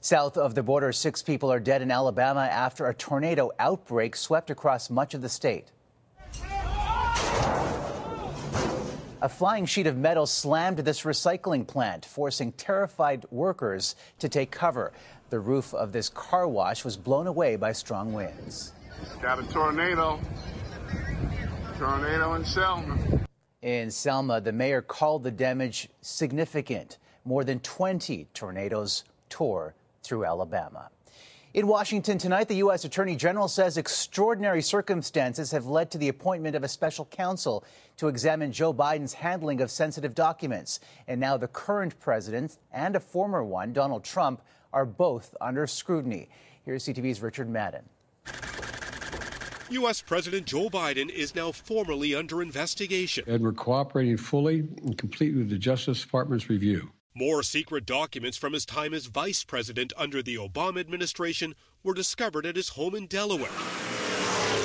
South 0.00 0.36
of 0.36 0.54
the 0.54 0.62
border, 0.62 0.92
six 0.92 1.24
people 1.24 1.50
are 1.52 1.58
dead 1.58 1.82
in 1.82 1.90
Alabama 1.90 2.42
after 2.42 2.86
a 2.86 2.94
tornado 2.94 3.50
outbreak 3.58 4.14
swept 4.14 4.48
across 4.48 4.90
much 4.90 5.12
of 5.12 5.22
the 5.22 5.28
state. 5.28 5.72
A 9.22 9.28
flying 9.28 9.66
sheet 9.66 9.88
of 9.88 9.98
metal 9.98 10.24
slammed 10.24 10.78
this 10.78 11.02
recycling 11.02 11.66
plant, 11.66 12.06
forcing 12.06 12.52
terrified 12.52 13.26
workers 13.32 13.96
to 14.20 14.28
take 14.28 14.52
cover. 14.52 14.92
The 15.30 15.40
roof 15.40 15.74
of 15.74 15.90
this 15.90 16.08
car 16.08 16.46
wash 16.46 16.84
was 16.84 16.96
blown 16.96 17.26
away 17.26 17.56
by 17.56 17.72
strong 17.72 18.12
winds. 18.12 18.72
Got 19.20 19.40
a 19.40 19.52
tornado. 19.52 20.20
Tornado 21.80 22.34
in 22.34 22.44
Selma. 22.44 22.98
In 23.62 23.90
Selma, 23.90 24.38
the 24.42 24.52
mayor 24.52 24.82
called 24.82 25.22
the 25.22 25.30
damage 25.30 25.88
significant. 26.02 26.98
More 27.24 27.42
than 27.42 27.58
20 27.60 28.26
tornadoes 28.34 29.04
tore 29.30 29.74
through 30.02 30.26
Alabama. 30.26 30.90
In 31.54 31.66
Washington 31.66 32.18
tonight, 32.18 32.48
the 32.48 32.56
U.S. 32.56 32.84
Attorney 32.84 33.16
General 33.16 33.48
says 33.48 33.78
extraordinary 33.78 34.60
circumstances 34.60 35.52
have 35.52 35.64
led 35.64 35.90
to 35.92 35.96
the 35.96 36.08
appointment 36.08 36.54
of 36.54 36.64
a 36.64 36.68
special 36.68 37.06
counsel 37.06 37.64
to 37.96 38.08
examine 38.08 38.52
Joe 38.52 38.74
Biden's 38.74 39.14
handling 39.14 39.62
of 39.62 39.70
sensitive 39.70 40.14
documents. 40.14 40.80
And 41.08 41.18
now 41.18 41.38
the 41.38 41.48
current 41.48 41.98
president 41.98 42.58
and 42.70 42.94
a 42.94 43.00
former 43.00 43.42
one, 43.42 43.72
Donald 43.72 44.04
Trump, 44.04 44.42
are 44.70 44.84
both 44.84 45.34
under 45.40 45.66
scrutiny. 45.66 46.28
Here's 46.66 46.84
CTV's 46.84 47.22
Richard 47.22 47.48
Madden. 47.48 47.88
U.S. 49.70 50.02
President 50.02 50.46
Joe 50.46 50.68
Biden 50.68 51.08
is 51.08 51.34
now 51.36 51.52
formally 51.52 52.12
under 52.12 52.42
investigation. 52.42 53.22
And 53.28 53.42
we're 53.42 53.52
cooperating 53.52 54.16
fully 54.16 54.60
and 54.82 54.98
completely 54.98 55.38
with 55.38 55.50
the 55.50 55.58
Justice 55.58 56.02
Department's 56.02 56.50
review. 56.50 56.90
More 57.14 57.44
secret 57.44 57.86
documents 57.86 58.36
from 58.36 58.52
his 58.52 58.66
time 58.66 58.92
as 58.92 59.06
vice 59.06 59.44
president 59.44 59.92
under 59.96 60.22
the 60.22 60.34
Obama 60.34 60.80
administration 60.80 61.54
were 61.84 61.94
discovered 61.94 62.46
at 62.46 62.56
his 62.56 62.70
home 62.70 62.96
in 62.96 63.06
Delaware 63.06 63.50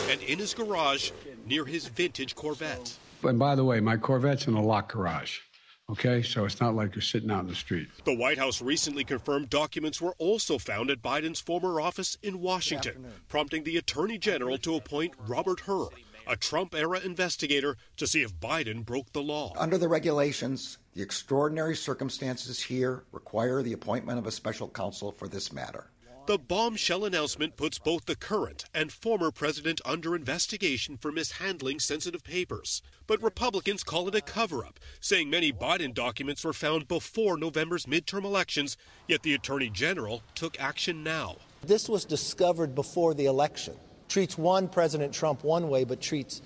and 0.09 0.21
in 0.23 0.39
his 0.39 0.55
garage 0.55 1.11
near 1.45 1.65
his 1.65 1.87
vintage 1.87 2.33
Corvette. 2.35 2.97
And 3.23 3.37
by 3.37 3.53
the 3.55 3.63
way, 3.63 3.79
my 3.79 3.97
Corvette's 3.97 4.47
in 4.47 4.55
a 4.55 4.61
locked 4.61 4.91
garage. 4.93 5.39
Okay, 5.87 6.23
so 6.23 6.45
it's 6.45 6.59
not 6.59 6.75
like 6.75 6.95
you're 6.95 7.01
sitting 7.03 7.29
out 7.29 7.41
in 7.41 7.47
the 7.47 7.55
street. 7.55 7.87
The 8.05 8.15
White 8.15 8.39
House 8.39 8.59
recently 8.59 9.03
confirmed 9.03 9.51
documents 9.51 10.01
were 10.01 10.15
also 10.17 10.57
found 10.57 10.89
at 10.89 11.03
Biden's 11.03 11.39
former 11.39 11.79
office 11.79 12.17
in 12.23 12.41
Washington, 12.41 13.13
prompting 13.27 13.63
the 13.63 13.77
Attorney 13.77 14.17
General 14.17 14.57
to 14.59 14.75
appoint 14.75 15.13
Robert 15.27 15.61
Hur, 15.61 15.89
a 16.25 16.35
Trump 16.35 16.73
era 16.73 16.99
investigator, 17.01 17.77
to 17.97 18.07
see 18.07 18.23
if 18.23 18.35
Biden 18.35 18.83
broke 18.83 19.13
the 19.13 19.21
law. 19.21 19.53
Under 19.57 19.77
the 19.77 19.87
regulations, 19.87 20.79
the 20.95 21.03
extraordinary 21.03 21.75
circumstances 21.75 22.59
here 22.59 23.03
require 23.11 23.61
the 23.61 23.73
appointment 23.73 24.17
of 24.17 24.25
a 24.25 24.31
special 24.31 24.67
counsel 24.67 25.11
for 25.11 25.27
this 25.27 25.53
matter. 25.53 25.91
The 26.27 26.39
bombshell 26.39 27.05
announcement 27.05 27.55
puts 27.55 27.77
both 27.77 28.05
the 28.05 28.15
current 28.15 28.65
and 28.73 28.91
former 28.91 29.29
president 29.29 29.79
under 29.85 30.15
investigation 30.15 30.97
for 30.97 31.11
mishandling 31.11 31.79
sensitive 31.79 32.23
papers. 32.23 32.81
But 33.05 33.21
Republicans 33.21 33.83
call 33.83 34.07
it 34.07 34.15
a 34.15 34.21
cover 34.21 34.65
up, 34.65 34.79
saying 34.99 35.29
many 35.29 35.53
Biden 35.53 35.93
documents 35.93 36.43
were 36.43 36.51
found 36.51 36.87
before 36.87 37.37
November's 37.37 37.85
midterm 37.85 38.23
elections, 38.23 38.75
yet 39.07 39.21
the 39.21 39.35
attorney 39.35 39.69
general 39.69 40.23
took 40.33 40.59
action 40.59 41.03
now. 41.03 41.35
This 41.61 41.87
was 41.87 42.05
discovered 42.05 42.73
before 42.73 43.13
the 43.13 43.27
election. 43.27 43.75
Treats 44.09 44.35
one 44.35 44.67
President 44.67 45.13
Trump 45.13 45.43
one 45.43 45.69
way, 45.69 45.83
but 45.83 46.01
treats 46.01 46.41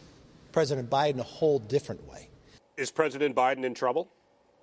President 0.51 0.89
Biden 0.89 1.19
a 1.19 1.23
whole 1.23 1.59
different 1.59 2.05
way. 2.05 2.27
Is 2.75 2.91
President 2.91 3.33
Biden 3.33 3.63
in 3.63 3.73
trouble? 3.73 4.11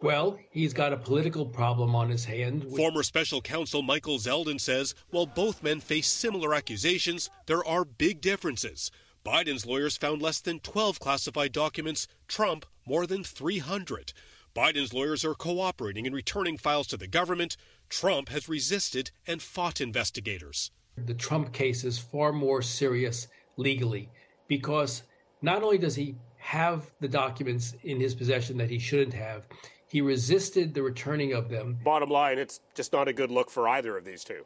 Well, 0.03 0.39
he's 0.51 0.75
got 0.75 0.93
a 0.93 0.97
political 0.99 1.47
problem 1.47 1.95
on 1.95 2.11
his 2.11 2.27
hand. 2.27 2.67
Former 2.77 3.03
special 3.03 3.41
counsel 3.41 3.83
Michael 3.83 4.19
Zeldin 4.19 4.61
says 4.61 4.95
while 5.11 5.27
both 5.27 5.63
men 5.63 5.81
face 5.81 6.07
similar 6.07 6.55
accusations, 6.55 7.31
there 7.47 7.65
are 7.65 7.85
big 7.85 8.21
differences. 8.21 8.91
Biden's 9.25 9.67
lawyers 9.67 9.97
found 9.97 10.23
less 10.23 10.41
than 10.41 10.61
12 10.61 11.01
classified 11.01 11.53
documents, 11.53 12.07
Trump 12.29 12.67
more 12.87 13.07
than 13.07 13.25
300. 13.25 14.13
Biden's 14.55 14.95
lawyers 14.95 15.25
are 15.25 15.35
cooperating 15.35 16.07
in 16.07 16.13
returning 16.13 16.57
files 16.57 16.87
to 16.89 16.97
the 16.97 17.09
government. 17.09 17.57
Trump 17.89 18.29
has 18.29 18.49
resisted 18.49 19.11
and 19.27 19.43
fought 19.43 19.81
investigators. 19.81 20.71
The 20.97 21.15
Trump 21.15 21.53
case 21.53 21.85
is 21.85 21.99
far 21.99 22.33
more 22.33 22.63
serious 22.63 23.29
legally 23.57 24.11
because 24.49 25.03
not 25.43 25.63
only 25.63 25.79
does 25.79 25.95
he 25.95 26.17
have 26.39 26.91
the 27.01 27.09
documents 27.09 27.75
in 27.83 28.01
his 28.01 28.15
possession 28.15 28.57
that 28.59 28.71
he 28.71 28.79
shouldn't 28.79 29.15
have, 29.15 29.47
he 29.89 30.01
resisted 30.01 30.75
the 30.75 30.83
returning 30.83 31.33
of 31.33 31.49
them. 31.49 31.79
Bottom 31.85 32.11
line, 32.11 32.39
it's 32.39 32.61
just 32.75 32.93
not 32.93 33.09
a 33.09 33.13
good 33.13 33.31
look 33.31 33.51
for 33.51 33.69
either 33.69 33.97
of 33.97 34.05
these 34.05 34.25
two. 34.25 34.45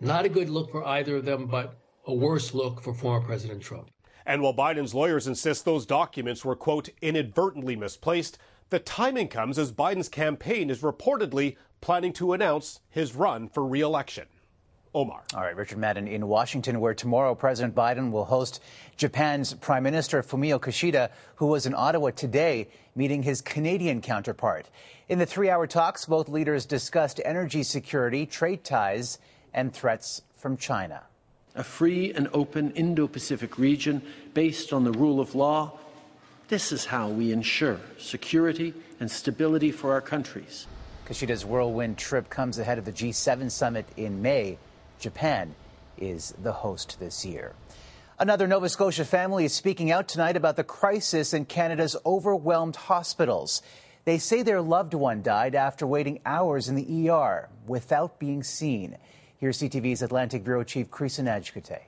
Not 0.00 0.24
a 0.24 0.28
good 0.28 0.48
look 0.48 0.70
for 0.70 0.86
either 0.86 1.16
of 1.16 1.24
them, 1.24 1.46
but 1.46 1.76
a 2.06 2.14
worse 2.14 2.54
look 2.54 2.80
for 2.80 2.94
former 2.94 3.24
President 3.24 3.62
Trump. 3.62 3.90
And 4.24 4.42
while 4.42 4.54
Biden's 4.54 4.94
lawyers 4.94 5.26
insist 5.26 5.64
those 5.64 5.86
documents 5.86 6.44
were, 6.44 6.56
quote, 6.56 6.90
inadvertently 7.00 7.76
misplaced, 7.76 8.38
the 8.70 8.78
timing 8.78 9.28
comes 9.28 9.58
as 9.58 9.72
Biden's 9.72 10.08
campaign 10.08 10.70
is 10.70 10.82
reportedly 10.82 11.56
planning 11.80 12.12
to 12.14 12.32
announce 12.32 12.80
his 12.88 13.14
run 13.14 13.48
for 13.48 13.64
reelection. 13.64 14.26
Omar. 14.96 15.22
All 15.34 15.42
right, 15.42 15.54
Richard 15.54 15.76
Madden 15.76 16.08
in 16.08 16.26
Washington, 16.26 16.80
where 16.80 16.94
tomorrow 16.94 17.34
President 17.34 17.74
Biden 17.74 18.10
will 18.10 18.24
host 18.24 18.62
Japan's 18.96 19.52
Prime 19.52 19.82
Minister 19.82 20.22
Fumio 20.22 20.58
Kishida, 20.58 21.10
who 21.34 21.48
was 21.48 21.66
in 21.66 21.74
Ottawa 21.74 22.12
today 22.12 22.68
meeting 22.94 23.22
his 23.22 23.42
Canadian 23.42 24.00
counterpart. 24.00 24.70
In 25.10 25.18
the 25.18 25.26
three 25.26 25.50
hour 25.50 25.66
talks, 25.66 26.06
both 26.06 26.30
leaders 26.30 26.64
discussed 26.64 27.20
energy 27.26 27.62
security, 27.62 28.24
trade 28.24 28.64
ties, 28.64 29.18
and 29.52 29.70
threats 29.70 30.22
from 30.34 30.56
China. 30.56 31.02
A 31.54 31.62
free 31.62 32.14
and 32.14 32.30
open 32.32 32.70
Indo 32.70 33.06
Pacific 33.06 33.58
region 33.58 34.00
based 34.32 34.72
on 34.72 34.84
the 34.84 34.92
rule 34.92 35.20
of 35.20 35.34
law. 35.34 35.78
This 36.48 36.72
is 36.72 36.86
how 36.86 37.10
we 37.10 37.32
ensure 37.32 37.80
security 37.98 38.72
and 38.98 39.10
stability 39.10 39.72
for 39.72 39.92
our 39.92 40.00
countries. 40.00 40.66
Kishida's 41.06 41.44
whirlwind 41.44 41.98
trip 41.98 42.30
comes 42.30 42.58
ahead 42.58 42.78
of 42.78 42.86
the 42.86 42.92
G7 42.92 43.50
summit 43.50 43.84
in 43.98 44.22
May. 44.22 44.56
Japan 44.98 45.54
is 45.98 46.34
the 46.42 46.52
host 46.52 46.98
this 47.00 47.24
year. 47.24 47.54
Another 48.18 48.46
Nova 48.46 48.68
Scotia 48.68 49.04
family 49.04 49.44
is 49.44 49.52
speaking 49.52 49.90
out 49.90 50.08
tonight 50.08 50.36
about 50.36 50.56
the 50.56 50.64
crisis 50.64 51.34
in 51.34 51.44
Canada's 51.44 51.96
overwhelmed 52.06 52.76
hospitals. 52.76 53.60
They 54.06 54.18
say 54.18 54.42
their 54.42 54.62
loved 54.62 54.94
one 54.94 55.22
died 55.22 55.54
after 55.54 55.86
waiting 55.86 56.20
hours 56.24 56.68
in 56.68 56.76
the 56.76 57.10
ER 57.10 57.48
without 57.66 58.18
being 58.18 58.42
seen. 58.42 58.96
Here's 59.36 59.58
CTV's 59.58 60.00
Atlantic 60.00 60.44
Bureau 60.44 60.64
Chief 60.64 60.90
Creason 60.90 61.24
Ajkate. 61.24 61.80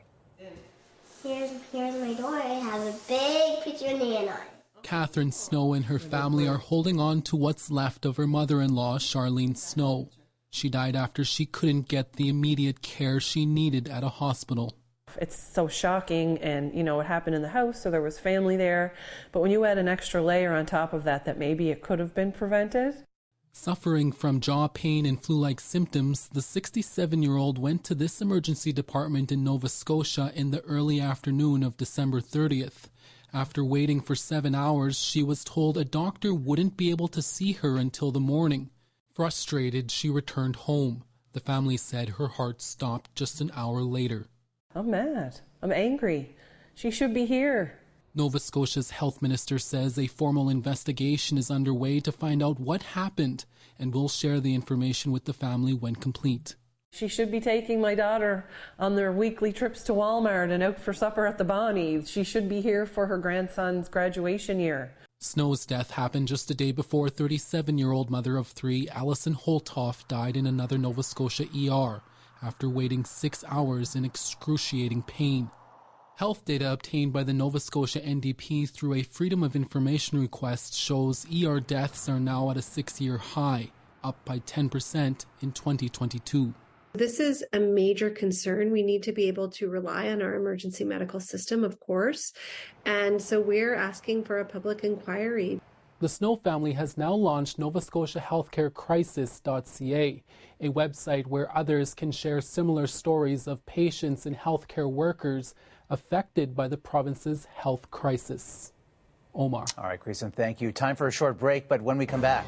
Here's, 1.23 1.51
here's 1.73 1.95
my 1.95 2.15
door. 2.15 2.39
It 2.39 2.63
has 2.63 2.95
a 2.95 2.99
big 3.09 3.63
picture 3.63 3.95
of 3.95 3.99
Nana 3.99 4.31
on 4.33 4.37
it. 4.37 4.83
Catherine 4.83 5.33
Snow 5.33 5.73
and 5.73 5.87
her 5.87 5.99
family 5.99 6.47
are 6.47 6.59
holding 6.59 7.01
on 7.01 7.23
to 7.23 7.37
what's 7.37 7.71
left 7.71 8.05
of 8.05 8.17
her 8.17 8.27
mother 8.27 8.61
in 8.61 8.75
law, 8.75 8.99
Charlene 8.99 9.57
Snow. 9.57 10.09
She 10.51 10.69
died 10.69 10.97
after 10.97 11.25
she 11.25 11.47
couldn't 11.47 11.89
get 11.89 12.15
the 12.15 12.29
immediate 12.29 12.83
care 12.83 13.21
she 13.21 13.47
needed 13.47 13.89
at 13.89 14.03
a 14.03 14.09
hospital. 14.09 14.75
It's 15.21 15.37
so 15.37 15.69
shocking, 15.69 16.39
and 16.39 16.75
you 16.75 16.83
know, 16.83 17.01
it 17.01 17.07
happened 17.07 17.37
in 17.37 17.43
the 17.43 17.49
house, 17.49 17.81
so 17.83 17.91
there 17.91 18.03
was 18.03 18.19
family 18.19 18.57
there. 18.57 18.95
But 19.33 19.41
when 19.41 19.51
you 19.51 19.65
add 19.65 19.79
an 19.79 19.89
extra 19.89 20.23
layer 20.23 20.53
on 20.55 20.67
top 20.67 20.93
of 20.93 21.05
that, 21.05 21.25
that 21.25 21.39
maybe 21.39 21.71
it 21.71 21.83
could 21.83 21.99
have 21.99 22.15
been 22.15 22.33
prevented. 22.33 22.95
Suffering 23.53 24.13
from 24.13 24.41
jaw 24.41 24.69
pain 24.69 25.05
and 25.05 25.21
flu 25.21 25.37
like 25.37 25.61
symptoms, 25.61 26.29
the 26.29 26.43
67 26.43 27.23
year 27.23 27.37
old 27.37 27.59
went 27.59 27.83
to 27.85 27.95
this 27.95 28.21
emergency 28.21 28.73
department 28.73 29.33
in 29.33 29.43
Nova 29.43 29.69
Scotia 29.69 30.31
in 30.35 30.51
the 30.51 30.61
early 30.61 31.01
afternoon 31.01 31.63
of 31.63 31.77
December 31.77 32.21
30th. 32.21 32.89
After 33.33 33.65
waiting 33.65 34.01
for 34.01 34.15
seven 34.15 34.55
hours, 34.55 34.99
she 34.99 35.23
was 35.23 35.45
told 35.45 35.77
a 35.77 35.85
doctor 35.85 36.33
wouldn't 36.33 36.77
be 36.77 36.91
able 36.91 37.09
to 37.09 37.21
see 37.21 37.53
her 37.53 37.77
until 37.77 38.13
the 38.13 38.21
morning. 38.21 38.71
Frustrated, 39.19 39.91
she 39.91 40.09
returned 40.09 40.55
home. 40.55 41.03
The 41.33 41.41
family 41.41 41.77
said 41.77 42.09
her 42.09 42.29
heart 42.29 42.63
stopped 42.63 43.13
just 43.17 43.41
an 43.41 43.51
hour 43.53 43.83
later. 43.83 44.29
I'm 44.77 44.93
mad. 44.93 45.41
I'm 45.61 45.73
angry. 45.73 46.37
She 46.77 46.93
should 46.93 47.13
be 47.13 47.27
here. 47.27 47.81
Nova 48.15 48.39
Scotia's 48.39 48.93
health 48.93 49.21
minister 49.21 49.59
says 49.59 49.99
a 49.99 50.07
formal 50.07 50.49
investigation 50.49 51.37
is 51.37 51.51
underway 51.51 51.99
to 51.99 52.13
find 52.13 52.45
out 52.45 52.61
what 52.61 52.85
happened 52.95 53.45
and 53.77 53.93
will 53.93 54.09
share 54.09 54.39
the 54.39 54.55
information 54.55 55.11
with 55.11 55.25
the 55.25 55.33
family 55.33 55.75
when 55.75 55.97
complete. 55.97 56.55
She 56.93 57.09
should 57.09 57.33
be 57.33 57.41
taking 57.41 57.81
my 57.81 57.97
daughter 57.97 58.49
on 58.79 58.95
their 58.95 59.11
weekly 59.11 59.53
trips 59.53 59.83
to 59.85 59.95
Walmart 59.95 60.53
and 60.53 60.63
out 60.63 60.79
for 60.79 60.93
supper 60.93 61.27
at 61.27 61.39
the 61.39 61.45
Bonnie. 61.45 62.05
She 62.05 62.23
should 62.23 62.49
be 62.49 62.61
here 62.61 62.87
for 62.87 63.09
her 63.09 63.19
grandson's 63.19 63.89
graduation 63.89 64.61
year. 64.61 64.95
Snow's 65.21 65.67
death 65.67 65.91
happened 65.91 66.29
just 66.29 66.49
a 66.49 66.55
day 66.55 66.71
before 66.71 67.09
37 67.09 67.77
year 67.77 67.91
old 67.91 68.09
mother 68.09 68.37
of 68.37 68.47
three, 68.47 68.89
Allison 68.91 69.35
Holthoff, 69.35 70.07
died 70.07 70.37
in 70.37 70.47
another 70.47 70.79
Nova 70.79 71.03
Scotia 71.03 71.47
ER 71.57 72.03
after 72.41 72.69
waiting 72.69 73.05
six 73.05 73.43
hours 73.49 73.97
in 73.97 74.05
excruciating 74.05 75.03
pain. 75.03 75.51
Health 76.19 76.45
data 76.45 76.73
obtained 76.73 77.13
by 77.13 77.25
the 77.25 77.33
Nova 77.33 77.59
Scotia 77.59 77.99
NDP 77.99 78.71
through 78.71 78.95
a 78.95 79.03
Freedom 79.03 79.43
of 79.43 79.57
Information 79.57 80.21
request 80.21 80.73
shows 80.73 81.27
ER 81.35 81.59
deaths 81.59 82.09
are 82.09 82.21
now 82.21 82.49
at 82.53 82.57
a 82.57 82.63
six 82.63 83.01
year 83.01 83.19
high, 83.19 83.73
up 84.05 84.25
by 84.25 84.39
10% 84.39 85.25
in 85.43 85.51
2022. 85.51 86.55
This 86.95 87.21
is 87.21 87.45
a 87.53 87.61
major 87.61 88.11
concern. 88.11 88.73
We 88.73 88.83
need 88.83 89.03
to 89.05 89.13
be 89.13 89.29
able 89.29 89.51
to 89.51 89.69
rely 89.69 90.09
on 90.09 90.23
our 90.23 90.35
emergency 90.35 90.85
medical 90.85 91.21
system, 91.21 91.63
of 91.63 91.79
course. 91.81 92.33
And 92.87 93.21
so 93.21 93.41
we're 93.41 93.75
asking 93.75 94.25
for 94.25 94.41
a 94.41 94.45
public 94.45 94.85
inquiry. 94.85 95.61
The 96.01 96.09
Snow 96.09 96.37
family 96.37 96.73
has 96.73 96.97
now 96.97 97.13
launched 97.13 97.59
Nova 97.59 97.81
Scotia 97.81 98.21
Healthcare 98.21 98.73
Crisis.ca, 98.73 100.23
a 100.61 100.69
website 100.69 101.27
where 101.27 101.57
others 101.57 101.93
can 101.93 102.13
share 102.13 102.41
similar 102.41 102.87
stories 102.87 103.47
of 103.47 103.65
patients 103.67 104.25
and 104.25 104.37
healthcare 104.37 104.91
workers 104.91 105.55
affected 105.91 106.55
by 106.55 106.69
the 106.69 106.77
province's 106.77 107.47
health 107.47 107.91
crisis. 107.91 108.73
Omar. 109.35 109.67
All 109.77 109.85
right, 109.85 110.01
Creason, 110.01 110.33
thank 110.33 110.61
you. 110.61 110.73
Time 110.73 110.97
for 110.97 111.09
a 111.09 111.13
short 111.13 111.39
break, 111.39 111.69
but 111.69 111.83
when 111.83 111.99
we 111.99 112.07
come 112.07 112.21
back, 112.21 112.47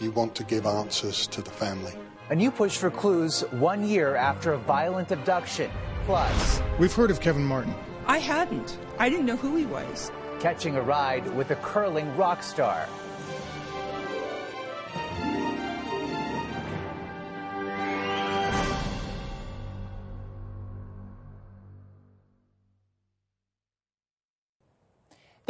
you 0.00 0.10
want 0.12 0.34
to 0.36 0.44
give 0.44 0.64
answers 0.64 1.26
to 1.28 1.42
the 1.42 1.50
family. 1.50 1.92
A 2.30 2.34
new 2.36 2.52
push 2.52 2.78
for 2.78 2.92
clues 2.92 3.40
one 3.50 3.84
year 3.84 4.14
after 4.14 4.52
a 4.52 4.58
violent 4.58 5.10
abduction. 5.10 5.68
Plus, 6.06 6.62
we've 6.78 6.92
heard 6.92 7.10
of 7.10 7.20
Kevin 7.20 7.44
Martin. 7.44 7.74
I 8.06 8.18
hadn't. 8.18 8.78
I 9.00 9.08
didn't 9.08 9.26
know 9.26 9.34
who 9.34 9.56
he 9.56 9.66
was. 9.66 10.12
Catching 10.38 10.76
a 10.76 10.80
ride 10.80 11.26
with 11.34 11.50
a 11.50 11.56
curling 11.56 12.16
rock 12.16 12.44
star. 12.44 12.88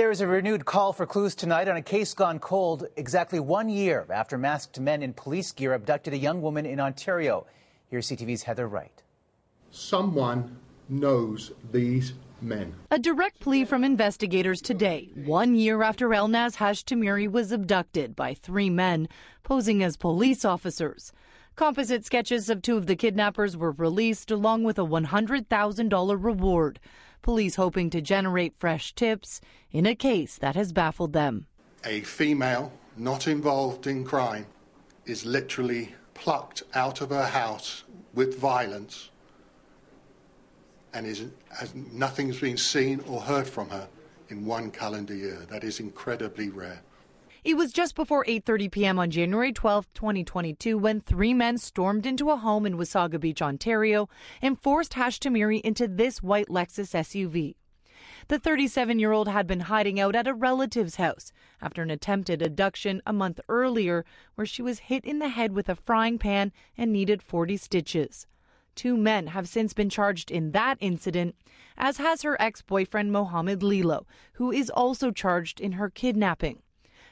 There 0.01 0.11
is 0.11 0.23
a 0.23 0.27
renewed 0.27 0.65
call 0.65 0.95
for 0.95 1.05
clues 1.05 1.35
tonight 1.35 1.69
on 1.69 1.77
a 1.77 1.83
case 1.83 2.15
gone 2.15 2.39
cold 2.39 2.87
exactly 2.97 3.39
one 3.39 3.69
year 3.69 4.07
after 4.09 4.39
masked 4.39 4.81
men 4.81 5.03
in 5.03 5.13
police 5.13 5.53
gear 5.53 5.75
abducted 5.75 6.15
a 6.15 6.17
young 6.17 6.41
woman 6.41 6.65
in 6.65 6.81
Ontario. 6.81 7.47
Here's 7.91 8.09
CTV's 8.09 8.45
Heather 8.45 8.67
Wright. 8.67 9.03
Someone 9.71 10.57
knows 10.89 11.53
these 11.71 12.15
men. 12.41 12.73
A 12.91 12.99
direct 12.99 13.41
plea 13.41 13.67
from 13.67 13.85
investigators 13.85 14.63
today, 14.63 15.11
one 15.15 15.55
year 15.55 15.83
after 15.83 16.09
Elnaz 16.09 16.57
Hajtamiri 16.57 17.31
was 17.31 17.53
abducted 17.53 18.17
by 18.17 18.33
three 18.33 18.71
men 18.71 19.07
posing 19.43 19.83
as 19.83 19.99
police 19.99 20.47
officers. 20.47 21.13
Composite 21.57 22.07
sketches 22.07 22.49
of 22.49 22.63
two 22.63 22.79
of 22.79 22.87
the 22.87 22.97
kidnappers 22.97 23.55
were 23.55 23.73
released 23.73 24.31
along 24.31 24.65
with 24.65 24.79
a 24.79 24.87
$100,000 24.87 26.25
reward 26.25 26.81
police 27.23 27.57
hoping 27.57 27.91
to 27.91 28.01
generate 28.01 28.55
fresh 28.59 28.95
tips 28.95 29.41
in 29.71 29.87
a 29.87 29.95
case 29.95 30.37
that 30.39 30.57
has 30.57 30.73
baffled 30.73 31.13
them. 31.13 31.47
A 31.85 32.01
female 32.03 32.73
not 32.97 33.27
involved 33.27 33.87
in 33.87 34.05
crime 34.05 34.47
is 35.07 35.25
literally 35.25 35.95
plucked 36.15 36.63
out 36.75 37.01
of 37.01 37.11
her 37.11 37.27
house 37.27 37.85
with 38.15 38.39
violence 38.39 39.11
and 40.93 41.07
is, 41.07 41.25
has, 41.59 41.75
nothing's 41.75 42.41
been 42.41 42.57
seen 42.57 43.01
or 43.09 43.21
heard 43.21 43.47
from 43.47 43.69
her 43.71 43.89
in 44.29 44.45
one 44.45 44.71
calendar 44.71 45.15
year. 45.15 45.47
That 45.49 45.65
is 45.65 45.81
incredibly 45.81 46.49
rare. 46.51 46.83
It 47.43 47.57
was 47.57 47.73
just 47.73 47.95
before 47.95 48.23
8:30 48.27 48.71
p.m. 48.71 48.99
on 48.99 49.11
January 49.11 49.51
12, 49.51 49.89
2022, 49.95 50.77
when 50.77 51.01
three 51.01 51.33
men 51.33 51.57
stormed 51.57 52.05
into 52.05 52.29
a 52.29 52.37
home 52.37 52.67
in 52.67 52.77
Wasaga 52.77 53.19
Beach, 53.19 53.41
Ontario, 53.41 54.11
and 54.43 54.61
forced 54.61 54.93
Hajtamiri 54.93 55.63
into 55.63 55.89
this 55.89 56.23
white 56.23 56.49
Lexus 56.49 56.93
SUV. 56.93 57.55
The 58.29 58.39
37-year-old 58.39 59.29
had 59.29 59.47
been 59.47 59.61
hiding 59.61 59.99
out 59.99 60.15
at 60.15 60.27
a 60.27 60.35
relative's 60.35 60.97
house 60.97 61.33
after 61.63 61.81
an 61.81 61.91
attempted 61.91 62.43
abduction 62.43 63.01
a 63.07 63.13
month 63.15 63.41
earlier, 63.49 64.05
where 64.35 64.47
she 64.47 64.61
was 64.61 64.81
hit 64.81 65.07
in 65.07 65.19
the 65.19 65.31
head 65.31 65.53
with 65.53 65.71
a 65.71 65.75
frying 65.75 66.19
pan 66.19 66.53
and 66.77 66.93
needed 66.93 67.23
40 67.23 67.57
stitches. 67.57 68.27
Two 68.75 68.99
men 68.99 69.29
have 69.29 69.49
since 69.49 69.73
been 69.73 69.89
charged 69.89 70.31
in 70.31 70.53
that 70.53 70.77
incident, 70.79 71.35
as 71.79 71.97
has 71.97 72.21
her 72.21 72.37
ex-boyfriend 72.39 73.11
Mohammed 73.11 73.63
Lilo, 73.63 74.07
who 74.35 74.53
is 74.53 74.69
also 74.69 75.11
charged 75.11 75.59
in 75.59 75.73
her 75.73 75.89
kidnapping. 75.89 76.61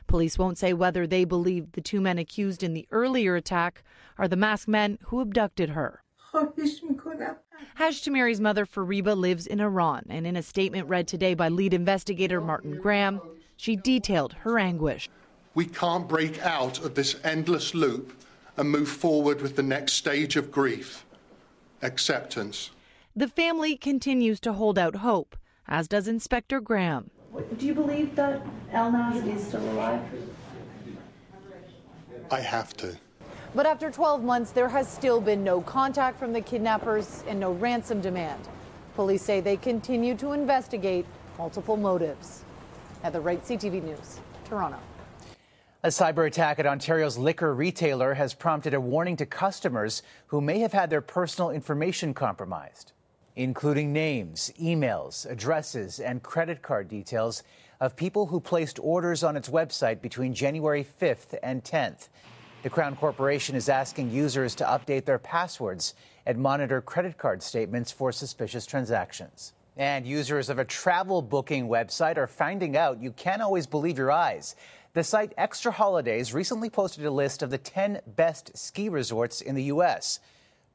Police 0.09 0.39
won't 0.39 0.59
say 0.59 0.73
whether 0.73 1.07
they 1.07 1.25
believe 1.25 1.73
the 1.73 1.81
two 1.83 2.01
men 2.01 2.19
accused 2.19 2.63
in 2.63 2.73
the 2.73 2.89
earlier 2.91 3.37
attack 3.37 3.85
are 4.17 4.27
the 4.27 4.37
masked 4.37 4.67
men 4.67 4.99
who 5.05 5.21
abducted 5.21 5.71
her. 5.71 6.03
Hajtamiri's 7.79 8.41
mother, 8.41 8.65
Fariba, 8.67 9.15
lives 9.15 9.47
in 9.47 9.61
Iran, 9.61 10.07
and 10.09 10.27
in 10.27 10.35
a 10.35 10.43
statement 10.43 10.89
read 10.89 11.07
today 11.07 11.35
by 11.35 11.49
lead 11.49 11.75
investigator 11.75 12.41
Martin 12.41 12.81
Graham, 12.81 13.21
she 13.57 13.77
detailed 13.77 14.33
her 14.33 14.59
anguish. 14.59 15.09
We 15.55 15.67
can't 15.67 16.09
break 16.09 16.41
out 16.45 16.83
of 16.85 16.95
this 16.95 17.17
endless 17.23 17.75
loop 17.75 18.13
and 18.57 18.71
move 18.71 18.89
forward 18.89 19.43
with 19.43 19.57
the 19.57 19.63
next 19.63 19.93
stage 19.93 20.37
of 20.37 20.51
grief 20.51 21.05
acceptance. 21.83 22.71
The 23.15 23.29
family 23.29 23.77
continues 23.77 24.41
to 24.41 24.55
hold 24.55 24.79
out 24.79 24.97
hope, 24.97 25.37
as 25.67 25.87
does 25.87 26.09
Inspector 26.09 26.59
Graham. 26.61 27.11
Do 27.59 27.67
you 27.67 27.75
believe 27.75 28.15
that 28.17 28.43
Elnaz 28.73 29.27
is 29.35 29.47
still 29.47 29.69
alive? 29.73 30.01
I 32.31 32.41
have 32.41 32.77
to. 32.79 32.97
But 33.55 33.67
after 33.67 33.91
12 33.91 34.23
months, 34.23 34.51
there 34.51 34.69
has 34.69 34.89
still 34.89 35.21
been 35.21 35.43
no 35.43 35.61
contact 35.61 36.19
from 36.19 36.33
the 36.33 36.41
kidnappers 36.41 37.25
and 37.27 37.41
no 37.41 37.53
ransom 37.53 38.01
demand. 38.01 38.49
Police 38.95 39.23
say 39.23 39.41
they 39.41 39.57
continue 39.57 40.15
to 40.17 40.33
investigate 40.33 41.07
multiple 41.39 41.77
motives. 41.77 42.45
Heather 43.03 43.21
Wright, 43.21 43.43
CTV 43.43 43.83
News, 43.83 44.21
Toronto. 44.45 44.79
A 45.85 45.89
cyber 45.89 46.27
attack 46.27 46.59
at 46.59 46.67
Ontario's 46.67 47.17
liquor 47.17 47.55
retailer 47.55 48.15
has 48.15 48.35
prompted 48.35 48.75
a 48.75 48.81
warning 48.81 49.17
to 49.17 49.27
customers 49.27 50.03
who 50.27 50.41
may 50.41 50.59
have 50.59 50.73
had 50.73 50.91
their 50.91 51.01
personal 51.01 51.51
information 51.51 52.13
compromised 52.13 52.93
including 53.39 53.93
names, 53.93 54.53
emails, 54.61 55.25
addresses, 55.31 56.01
and 56.01 56.25
credit 56.25 56.61
card 56.61 56.89
details 56.89 57.45
of 57.81 57.95
people 57.95 58.27
who 58.27 58.41
placed 58.41 58.81
orders 58.83 59.23
on 59.23 59.37
its 59.37 59.49
website 59.49 60.03
between 60.03 60.35
January 60.35 60.85
5th 61.01 61.39
and 61.41 61.63
10th. 61.63 62.09
The 62.65 62.71
Crown 62.71 62.97
Corporation 62.97 63.55
is 63.55 63.69
asking 63.69 64.11
users 64.11 64.57
to 64.57 64.65
update 64.65 65.05
their 65.05 65.21
passwords 65.21 65.95
and 66.27 66.37
monitor 66.37 66.81
credit 66.81 67.17
card 67.17 67.41
statements 67.41 67.93
for 67.93 68.11
suspicious 68.11 68.67
transactions. 68.67 69.53
And 69.77 70.05
users 70.05 70.51
of 70.51 70.59
a 70.59 70.65
travel 70.65 71.23
booking 71.23 71.69
website 71.69 72.17
are 72.17 72.27
finding 72.27 72.77
out 72.77 73.01
you 73.01 73.13
can't 73.13 73.41
always 73.41 73.69
believe 73.69 73.99
your 73.99 74.11
eyes. 74.11 74.57
The 74.95 75.05
site 75.05 75.33
Extra 75.39 75.71
Holidays 75.71 76.35
recently 76.35 76.71
posted 76.71 77.05
a 77.05 77.11
list 77.13 77.45
of 77.45 77.51
the 77.51 77.59
10 77.59 78.01
best 78.05 78.59
ski 78.59 78.89
resorts 78.89 79.41
in 79.41 79.55
the 79.55 79.65
U.S. 79.65 80.19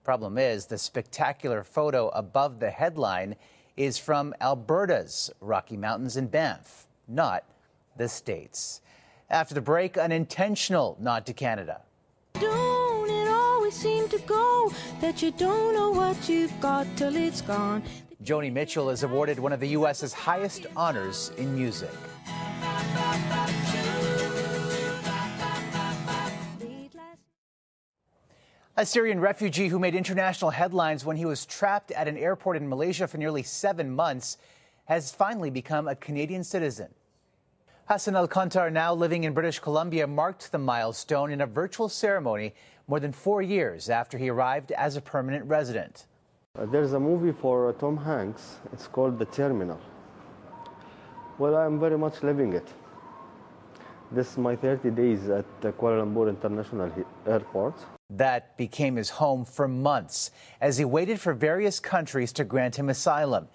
Problem 0.03 0.37
is, 0.37 0.65
the 0.65 0.77
spectacular 0.77 1.63
photo 1.63 2.09
above 2.09 2.59
the 2.59 2.69
headline 2.69 3.35
is 3.77 3.97
from 3.97 4.33
Alberta's 4.41 5.31
Rocky 5.39 5.77
Mountains 5.77 6.17
and 6.17 6.29
Banff, 6.29 6.87
not 7.07 7.45
the 7.95 8.09
States. 8.09 8.81
After 9.29 9.55
the 9.55 9.61
break, 9.61 9.95
an 9.95 10.11
intentional 10.11 10.97
nod 10.99 11.25
to 11.25 11.33
Canada. 11.33 11.81
Don't 12.33 13.09
it 13.09 13.29
always 13.29 13.73
seem 13.73 14.09
to 14.09 14.19
go 14.19 14.73
that 14.99 15.21
you 15.21 15.31
don't 15.31 15.73
know 15.73 15.91
what 15.91 16.27
you've 16.27 16.59
got 16.59 16.85
till 16.97 17.15
it's 17.15 17.41
gone? 17.41 17.81
Joni 18.23 18.51
Mitchell 18.51 18.89
is 18.89 19.03
awarded 19.03 19.39
one 19.39 19.53
of 19.53 19.59
the 19.59 19.69
U.S.'s 19.69 20.13
highest 20.13 20.65
honors 20.75 21.31
in 21.37 21.55
music. 21.55 21.89
A 28.75 28.87
Syrian 28.87 29.19
refugee 29.19 29.67
who 29.67 29.77
made 29.77 29.93
international 29.93 30.49
headlines 30.49 31.05
when 31.05 31.15
he 31.15 31.25
was 31.25 31.45
trapped 31.45 31.91
at 31.91 32.07
an 32.07 32.17
airport 32.17 32.57
in 32.57 32.67
Malaysia 32.67 33.07
for 33.07 33.19
nearly 33.19 33.43
seven 33.43 33.91
months 33.91 34.37
has 34.85 35.11
finally 35.11 35.51
become 35.51 35.87
a 35.87 35.95
Canadian 35.95 36.43
citizen. 36.43 36.89
Hassan 37.85 38.15
Al 38.15 38.27
Kontar, 38.27 38.73
now 38.73 38.91
living 38.91 39.25
in 39.25 39.33
British 39.33 39.59
Columbia, 39.59 40.07
marked 40.07 40.51
the 40.51 40.57
milestone 40.57 41.29
in 41.29 41.41
a 41.41 41.45
virtual 41.45 41.87
ceremony 41.87 42.55
more 42.87 42.99
than 42.99 43.11
four 43.11 43.43
years 43.43 43.91
after 43.91 44.17
he 44.17 44.29
arrived 44.29 44.71
as 44.71 44.95
a 44.95 45.01
permanent 45.01 45.45
resident. 45.45 46.07
There's 46.55 46.93
a 46.93 46.99
movie 46.99 47.31
for 47.31 47.69
uh, 47.69 47.73
Tom 47.73 47.95
Hanks. 47.95 48.55
It's 48.73 48.87
called 48.87 49.19
The 49.19 49.25
Terminal. 49.25 49.79
Well, 51.37 51.55
I'm 51.57 51.79
very 51.79 51.97
much 51.99 52.23
living 52.23 52.53
it. 52.53 52.67
This 54.11 54.31
is 54.31 54.37
my 54.39 54.55
30 54.55 54.89
days 54.89 55.29
at 55.29 55.45
Kuala 55.61 56.03
Lumpur 56.03 56.27
International 56.27 56.91
Airport. 57.27 57.75
That 58.17 58.57
became 58.57 58.95
his 58.95 59.09
home 59.09 59.43
for 59.43 59.67
months 59.67 60.29
as 60.61 60.77
he 60.77 60.85
waited 60.85 61.19
for 61.19 61.33
various 61.33 61.79
countries 61.79 62.31
to 62.33 62.43
grant 62.43 62.75
him 62.75 62.89
asylum. 62.89 63.47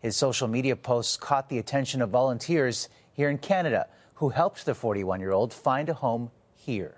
His 0.00 0.16
social 0.16 0.46
media 0.46 0.76
posts 0.76 1.16
caught 1.16 1.48
the 1.48 1.58
attention 1.58 2.00
of 2.00 2.10
volunteers 2.10 2.88
here 3.12 3.28
in 3.28 3.38
Canada 3.38 3.88
who 4.14 4.28
helped 4.28 4.66
the 4.66 4.74
41 4.74 5.20
year 5.20 5.32
old 5.32 5.52
find 5.52 5.88
a 5.88 5.94
home 5.94 6.30
here. 6.54 6.96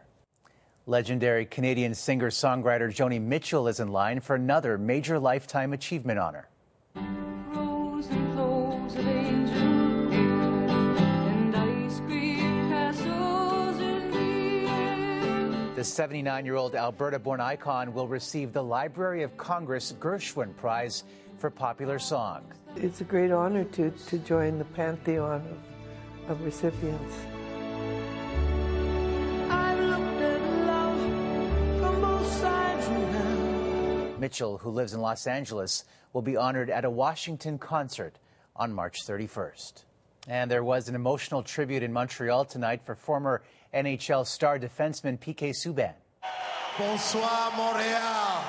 Legendary 0.85 1.47
Canadian 1.47 1.95
singer 1.95 2.31
songwriter 2.31 2.95
Joni 2.95 3.21
Mitchell 3.21 3.67
is 3.67 3.81
in 3.81 3.89
line 3.89 4.21
for 4.21 4.37
another 4.37 4.77
major 4.77 5.19
lifetime 5.19 5.73
achievement 5.73 6.19
honor. 6.19 6.49
The 15.77 15.85
79 15.85 16.47
year 16.47 16.55
old 16.55 16.75
Alberta 16.75 17.19
born 17.19 17.39
icon 17.39 17.93
will 17.93 18.09
receive 18.09 18.55
the 18.55 18.65
Library 18.65 19.23
of 19.23 19.37
Congress 19.37 19.93
Gershwin 20.01 20.57
Prize 20.57 21.05
for 21.37 21.51
Popular 21.51 21.99
Song. 21.99 22.51
It's 22.77 23.03
a 23.03 23.05
great 23.05 23.31
honor 23.31 23.65
to, 23.65 23.91
to 23.91 24.19
join 24.21 24.59
the 24.59 24.65
pantheon 24.65 25.47
of, 26.25 26.31
of 26.31 26.41
recipients. 26.43 27.15
Mitchell, 34.19 34.57
who 34.57 34.71
lives 34.71 34.95
in 34.95 35.03
Los 35.03 35.27
Angeles, 35.27 35.85
will 36.15 36.23
be 36.23 36.39
honored 36.39 36.71
at 36.71 36.87
a 36.87 36.91
Washington 36.91 37.59
concert 37.59 38.19
on 38.57 38.73
March 38.73 39.05
31st. 39.07 39.85
And 40.27 40.51
there 40.51 40.65
was 40.65 40.89
an 40.89 40.95
emotional 40.95 41.43
tribute 41.43 41.83
in 41.83 41.93
Montreal 41.93 42.47
tonight 42.47 42.81
for 42.85 42.95
former 42.97 43.43
NHL 43.77 44.27
star 44.27 44.59
defenseman 44.59 45.19
PK 45.19 45.51
Subban. 45.51 45.93
Bonsoir, 46.79 47.53
Montreal. 47.57 48.45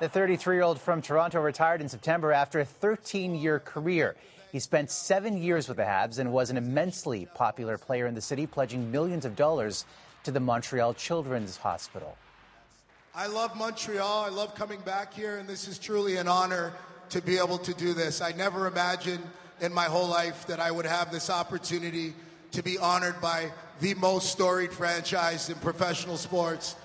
The 0.00 0.08
33 0.08 0.56
year 0.56 0.62
old 0.62 0.80
from 0.80 1.02
Toronto 1.02 1.40
retired 1.40 1.80
in 1.80 1.88
September 1.88 2.32
after 2.32 2.60
a 2.60 2.64
13 2.64 3.34
year 3.34 3.58
career. 3.58 4.16
He 4.52 4.60
spent 4.60 4.90
seven 4.90 5.36
years 5.36 5.66
with 5.66 5.76
the 5.78 5.82
Habs 5.82 6.18
and 6.18 6.32
was 6.32 6.50
an 6.50 6.56
immensely 6.56 7.26
popular 7.34 7.76
player 7.76 8.06
in 8.06 8.14
the 8.14 8.20
city, 8.20 8.46
pledging 8.46 8.90
millions 8.90 9.24
of 9.24 9.34
dollars 9.34 9.84
to 10.24 10.30
the 10.30 10.40
Montreal 10.40 10.94
Children's 10.94 11.56
Hospital. 11.56 12.16
I 13.14 13.26
love 13.26 13.56
Montreal. 13.56 14.24
I 14.24 14.28
love 14.28 14.54
coming 14.54 14.80
back 14.80 15.12
here, 15.12 15.38
and 15.38 15.48
this 15.48 15.66
is 15.66 15.78
truly 15.78 16.16
an 16.16 16.28
honor 16.28 16.72
to 17.10 17.20
be 17.20 17.38
able 17.38 17.58
to 17.58 17.74
do 17.74 17.92
this. 17.92 18.20
I 18.20 18.32
never 18.32 18.66
imagined 18.66 19.24
in 19.60 19.72
my 19.74 19.84
whole 19.84 20.06
life 20.06 20.46
that 20.46 20.60
I 20.60 20.70
would 20.70 20.86
have 20.86 21.10
this 21.10 21.28
opportunity 21.28 22.14
to 22.52 22.62
be 22.62 22.78
honored 22.78 23.20
by 23.20 23.50
the 23.80 23.94
most 23.94 24.30
storied 24.30 24.72
franchise 24.72 25.48
in 25.48 25.56
professional 25.56 26.16
sports. 26.16 26.76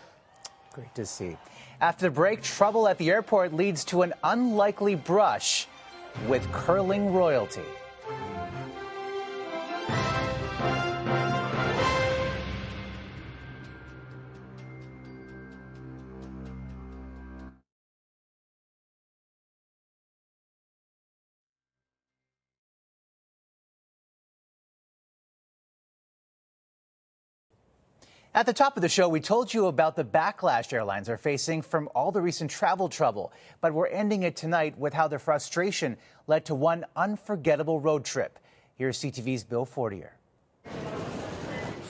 Great 0.74 0.94
to 0.96 1.06
see. 1.06 1.38
After 1.82 2.06
the 2.06 2.12
break, 2.12 2.42
trouble 2.42 2.88
at 2.88 2.98
the 2.98 3.10
airport 3.10 3.54
leads 3.54 3.84
to 3.86 4.02
an 4.02 4.14
unlikely 4.24 4.96
brush 4.96 5.68
with 6.28 6.50
curling 6.52 7.14
royalty. 7.14 7.62
At 28.36 28.48
the 28.48 28.54
top 28.54 28.76
of 28.76 28.82
the 28.82 28.90
show, 28.90 29.08
we 29.08 29.20
told 29.20 29.54
you 29.54 29.68
about 29.68 29.96
the 29.96 30.04
backlash 30.04 30.74
airlines 30.74 31.08
are 31.08 31.18
facing 31.18 31.62
from 31.62 31.88
all 31.94 32.12
the 32.12 32.20
recent 32.20 32.50
travel 32.50 32.90
trouble. 32.90 33.32
But 33.62 33.76
we're 33.76 33.86
ending 33.86 34.24
it 34.24 34.36
tonight 34.36 34.76
with 34.76 34.92
how 34.92 35.08
their 35.08 35.20
frustration 35.20 35.98
led 36.26 36.44
to 36.46 36.56
one 36.56 36.84
unforgettable 36.96 37.80
road 37.80 38.06
trip. 38.06 38.40
Here's 38.76 38.98
CTV's 38.98 39.44
Bill 39.44 39.66
Fortier. 39.66 40.18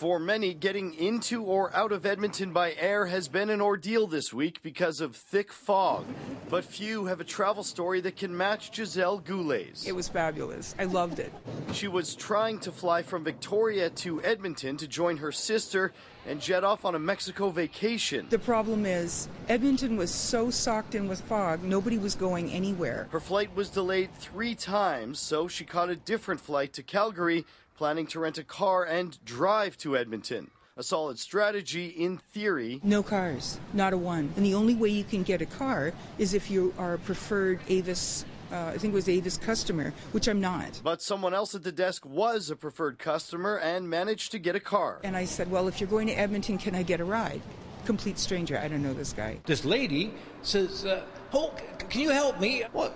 For 0.03 0.19
many, 0.19 0.53
getting 0.53 0.93
into 0.95 1.43
or 1.43 1.73
out 1.73 1.93
of 1.93 2.05
Edmonton 2.05 2.51
by 2.51 2.73
air 2.73 3.05
has 3.05 3.29
been 3.29 3.49
an 3.49 3.61
ordeal 3.61 4.05
this 4.05 4.33
week 4.33 4.61
because 4.61 4.99
of 4.99 5.15
thick 5.15 5.53
fog. 5.53 6.05
But 6.49 6.65
few 6.65 7.05
have 7.05 7.21
a 7.21 7.23
travel 7.23 7.63
story 7.63 8.01
that 8.01 8.17
can 8.17 8.35
match 8.35 8.75
Giselle 8.75 9.19
Goulet's. 9.19 9.87
It 9.87 9.95
was 9.95 10.09
fabulous. 10.09 10.75
I 10.77 10.83
loved 10.83 11.19
it. 11.19 11.31
She 11.71 11.87
was 11.87 12.15
trying 12.15 12.59
to 12.59 12.71
fly 12.73 13.01
from 13.01 13.23
Victoria 13.23 13.89
to 13.91 14.21
Edmonton 14.23 14.75
to 14.75 14.89
join 14.89 15.15
her 15.15 15.31
sister 15.31 15.93
and 16.27 16.41
jet 16.41 16.65
off 16.65 16.83
on 16.83 16.95
a 16.95 16.99
Mexico 16.99 17.49
vacation. 17.49 18.27
The 18.29 18.39
problem 18.39 18.85
is, 18.85 19.29
Edmonton 19.47 19.95
was 19.95 20.13
so 20.13 20.49
socked 20.49 20.95
in 20.95 21.07
with 21.07 21.21
fog, 21.21 21.63
nobody 21.63 21.97
was 21.97 22.15
going 22.15 22.51
anywhere. 22.51 23.07
Her 23.11 23.19
flight 23.21 23.55
was 23.55 23.69
delayed 23.69 24.13
three 24.15 24.55
times, 24.55 25.19
so 25.19 25.47
she 25.47 25.63
caught 25.63 25.89
a 25.89 25.95
different 25.95 26.41
flight 26.41 26.73
to 26.73 26.83
Calgary 26.83 27.45
planning 27.75 28.07
to 28.07 28.19
rent 28.19 28.38
a 28.38 28.43
car 28.43 28.83
and 28.83 29.23
drive 29.25 29.77
to 29.77 29.97
Edmonton. 29.97 30.51
A 30.75 30.83
solid 30.83 31.19
strategy 31.19 31.88
in 31.88 32.17
theory. 32.17 32.79
No 32.81 33.03
cars, 33.03 33.59
not 33.73 33.93
a 33.93 33.97
one. 33.97 34.33
And 34.36 34.45
the 34.45 34.55
only 34.55 34.73
way 34.73 34.89
you 34.89 35.03
can 35.03 35.21
get 35.21 35.41
a 35.41 35.45
car 35.45 35.93
is 36.17 36.33
if 36.33 36.49
you 36.49 36.73
are 36.79 36.95
a 36.95 36.99
preferred 36.99 37.59
Avis 37.69 38.25
uh, 38.51 38.71
I 38.73 38.77
think 38.77 38.93
it 38.93 38.95
was 38.95 39.09
Avis 39.09 39.38
customer, 39.38 39.93
which 40.12 40.27
I'm 40.27 40.39
not. 40.39 40.79
But 40.83 41.01
someone 41.01 41.33
else 41.33 41.55
at 41.55 41.63
the 41.63 41.71
desk 41.71 42.05
was 42.05 42.51
a 42.51 42.55
preferred 42.55 42.99
customer 42.99 43.57
and 43.57 43.89
managed 43.89 44.31
to 44.33 44.39
get 44.39 44.55
a 44.55 44.59
car. 44.59 44.99
And 45.03 45.17
I 45.17 45.25
said, 45.25 45.49
Well, 45.49 45.67
if 45.67 45.81
you're 45.81 45.89
going 45.89 46.07
to 46.07 46.13
Edmonton, 46.13 46.59
can 46.59 46.75
I 46.75 46.83
get 46.83 46.99
a 46.99 47.05
ride? 47.05 47.41
Complete 47.86 48.19
stranger. 48.19 48.57
I 48.57 48.67
don't 48.67 48.83
know 48.83 48.93
this 48.93 49.12
guy. 49.12 49.39
This 49.45 49.65
lady 49.65 50.13
says, 50.43 50.86
uh, 50.86 51.03
Oh, 51.33 51.51
can 51.89 52.01
you 52.01 52.12
help 52.12 52.39
me? 52.39 52.63
What? 52.71 52.95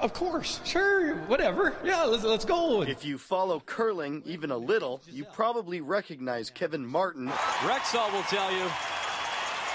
Of 0.00 0.12
course, 0.12 0.60
sure, 0.64 1.14
whatever. 1.26 1.74
Yeah, 1.82 2.04
let's, 2.04 2.22
let's 2.22 2.44
go. 2.44 2.82
If 2.82 3.04
you 3.04 3.16
follow 3.16 3.60
curling 3.60 4.22
even 4.26 4.50
a 4.50 4.56
little, 4.56 5.00
you 5.10 5.24
probably 5.24 5.80
recognize 5.80 6.50
Kevin 6.50 6.86
Martin. 6.86 7.28
Rexall 7.28 8.12
will 8.12 8.22
tell 8.24 8.52
you. 8.52 8.66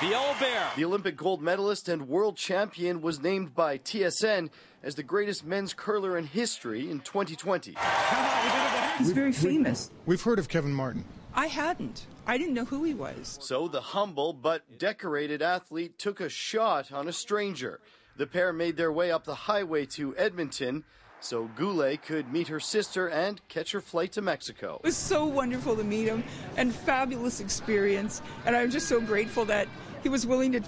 The 0.02 0.18
old 0.18 0.40
bear. 0.40 0.68
The 0.76 0.86
Olympic 0.86 1.16
gold 1.16 1.42
medalist 1.42 1.88
and 1.88 2.08
world 2.08 2.36
champion 2.36 3.02
was 3.02 3.22
named 3.22 3.54
by 3.54 3.78
TSN 3.78 4.50
as 4.84 4.96
the 4.96 5.04
greatest 5.04 5.46
men's 5.46 5.74
curler 5.74 6.18
in 6.18 6.26
history 6.26 6.90
in 6.90 7.02
2020. 7.02 7.76
He's 8.98 9.12
very 9.12 9.32
famous. 9.32 9.92
We've 10.06 10.22
heard 10.22 10.40
of 10.40 10.50
Kevin 10.50 10.74
Martin. 10.74 11.06
I 11.34 11.48
hadn't. 11.48 12.06
I 12.28 12.38
didn't 12.38 12.56
know 12.56 12.66
who 12.66 12.84
he 12.84 12.94
was. 12.94 13.38
So 13.42 13.68
the 13.68 13.82
humble 13.82 14.34
but 14.34 14.78
decorated 14.78 15.42
athlete 15.42 15.98
took 15.98 16.20
a 16.20 16.30
shot 16.30 16.92
on 16.92 17.08
a 17.08 17.14
stranger. 17.14 17.80
The 18.22 18.28
pair 18.28 18.54
made 18.54 18.78
their 18.78 18.92
way 18.92 19.12
up 19.12 19.24
the 19.24 19.34
highway 19.34 19.88
to 19.98 20.16
Edmonton 20.16 20.84
so 21.22 21.50
Goulet 21.56 22.04
could 22.04 22.32
meet 22.32 22.50
her 22.50 22.60
sister 22.60 23.08
and 23.08 23.42
catch 23.48 23.72
her 23.72 23.82
flight 23.82 24.12
to 24.12 24.22
Mexico. 24.22 24.76
It 24.84 24.86
was 24.86 24.96
so 24.96 25.26
wonderful 25.26 25.76
to 25.76 25.84
meet 25.84 26.08
him 26.08 26.24
and 26.56 26.72
fabulous 26.72 27.40
experience. 27.40 28.22
And 28.46 28.56
I'm 28.56 28.70
just 28.70 28.88
so 28.88 29.02
grateful 29.02 29.46
that 29.46 29.68
he 30.04 30.10
was 30.10 30.28
willing 30.28 30.52
to, 30.52 30.62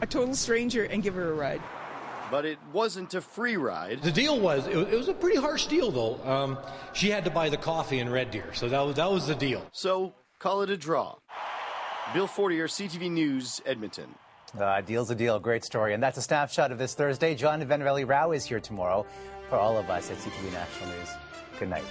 a 0.00 0.06
total 0.06 0.34
stranger, 0.34 0.84
and 0.84 1.02
give 1.02 1.12
her 1.12 1.30
a 1.30 1.34
ride. 1.34 1.60
But 2.30 2.46
it 2.46 2.58
wasn't 2.72 3.12
a 3.12 3.20
free 3.20 3.58
ride. 3.58 4.00
The 4.00 4.10
deal 4.10 4.40
was, 4.40 4.66
it 4.66 4.90
was 4.90 5.08
a 5.08 5.12
pretty 5.12 5.36
harsh 5.36 5.66
deal, 5.66 5.90
though. 5.90 6.18
Um, 6.24 6.58
she 6.94 7.10
had 7.10 7.26
to 7.26 7.30
buy 7.30 7.50
the 7.50 7.58
coffee 7.58 7.98
in 7.98 8.08
Red 8.08 8.30
Deer, 8.30 8.54
so 8.54 8.66
that 8.70 8.80
was, 8.80 8.96
that 8.96 9.10
was 9.10 9.26
the 9.26 9.34
deal. 9.34 9.62
So 9.72 10.14
call 10.38 10.62
it 10.62 10.70
a 10.70 10.76
draw. 10.78 11.16
Bill 12.14 12.26
Fortier, 12.26 12.66
CTV 12.66 13.10
News, 13.10 13.60
Edmonton. 13.66 14.14
Uh, 14.58 14.80
deal's 14.80 15.10
a 15.10 15.14
deal. 15.14 15.38
Great 15.38 15.64
story. 15.64 15.94
And 15.94 16.02
that's 16.02 16.18
a 16.18 16.22
snapshot 16.22 16.70
of 16.72 16.78
this 16.78 16.94
Thursday. 16.94 17.34
Jon 17.34 17.62
Vennavally 17.62 18.08
Rao 18.08 18.32
is 18.32 18.44
here 18.44 18.60
tomorrow 18.60 19.06
for 19.48 19.56
all 19.56 19.76
of 19.76 19.90
us 19.90 20.10
at 20.10 20.16
CTV 20.18 20.52
National 20.52 20.90
News. 20.90 21.08
Good 21.58 21.70
night. 21.70 21.84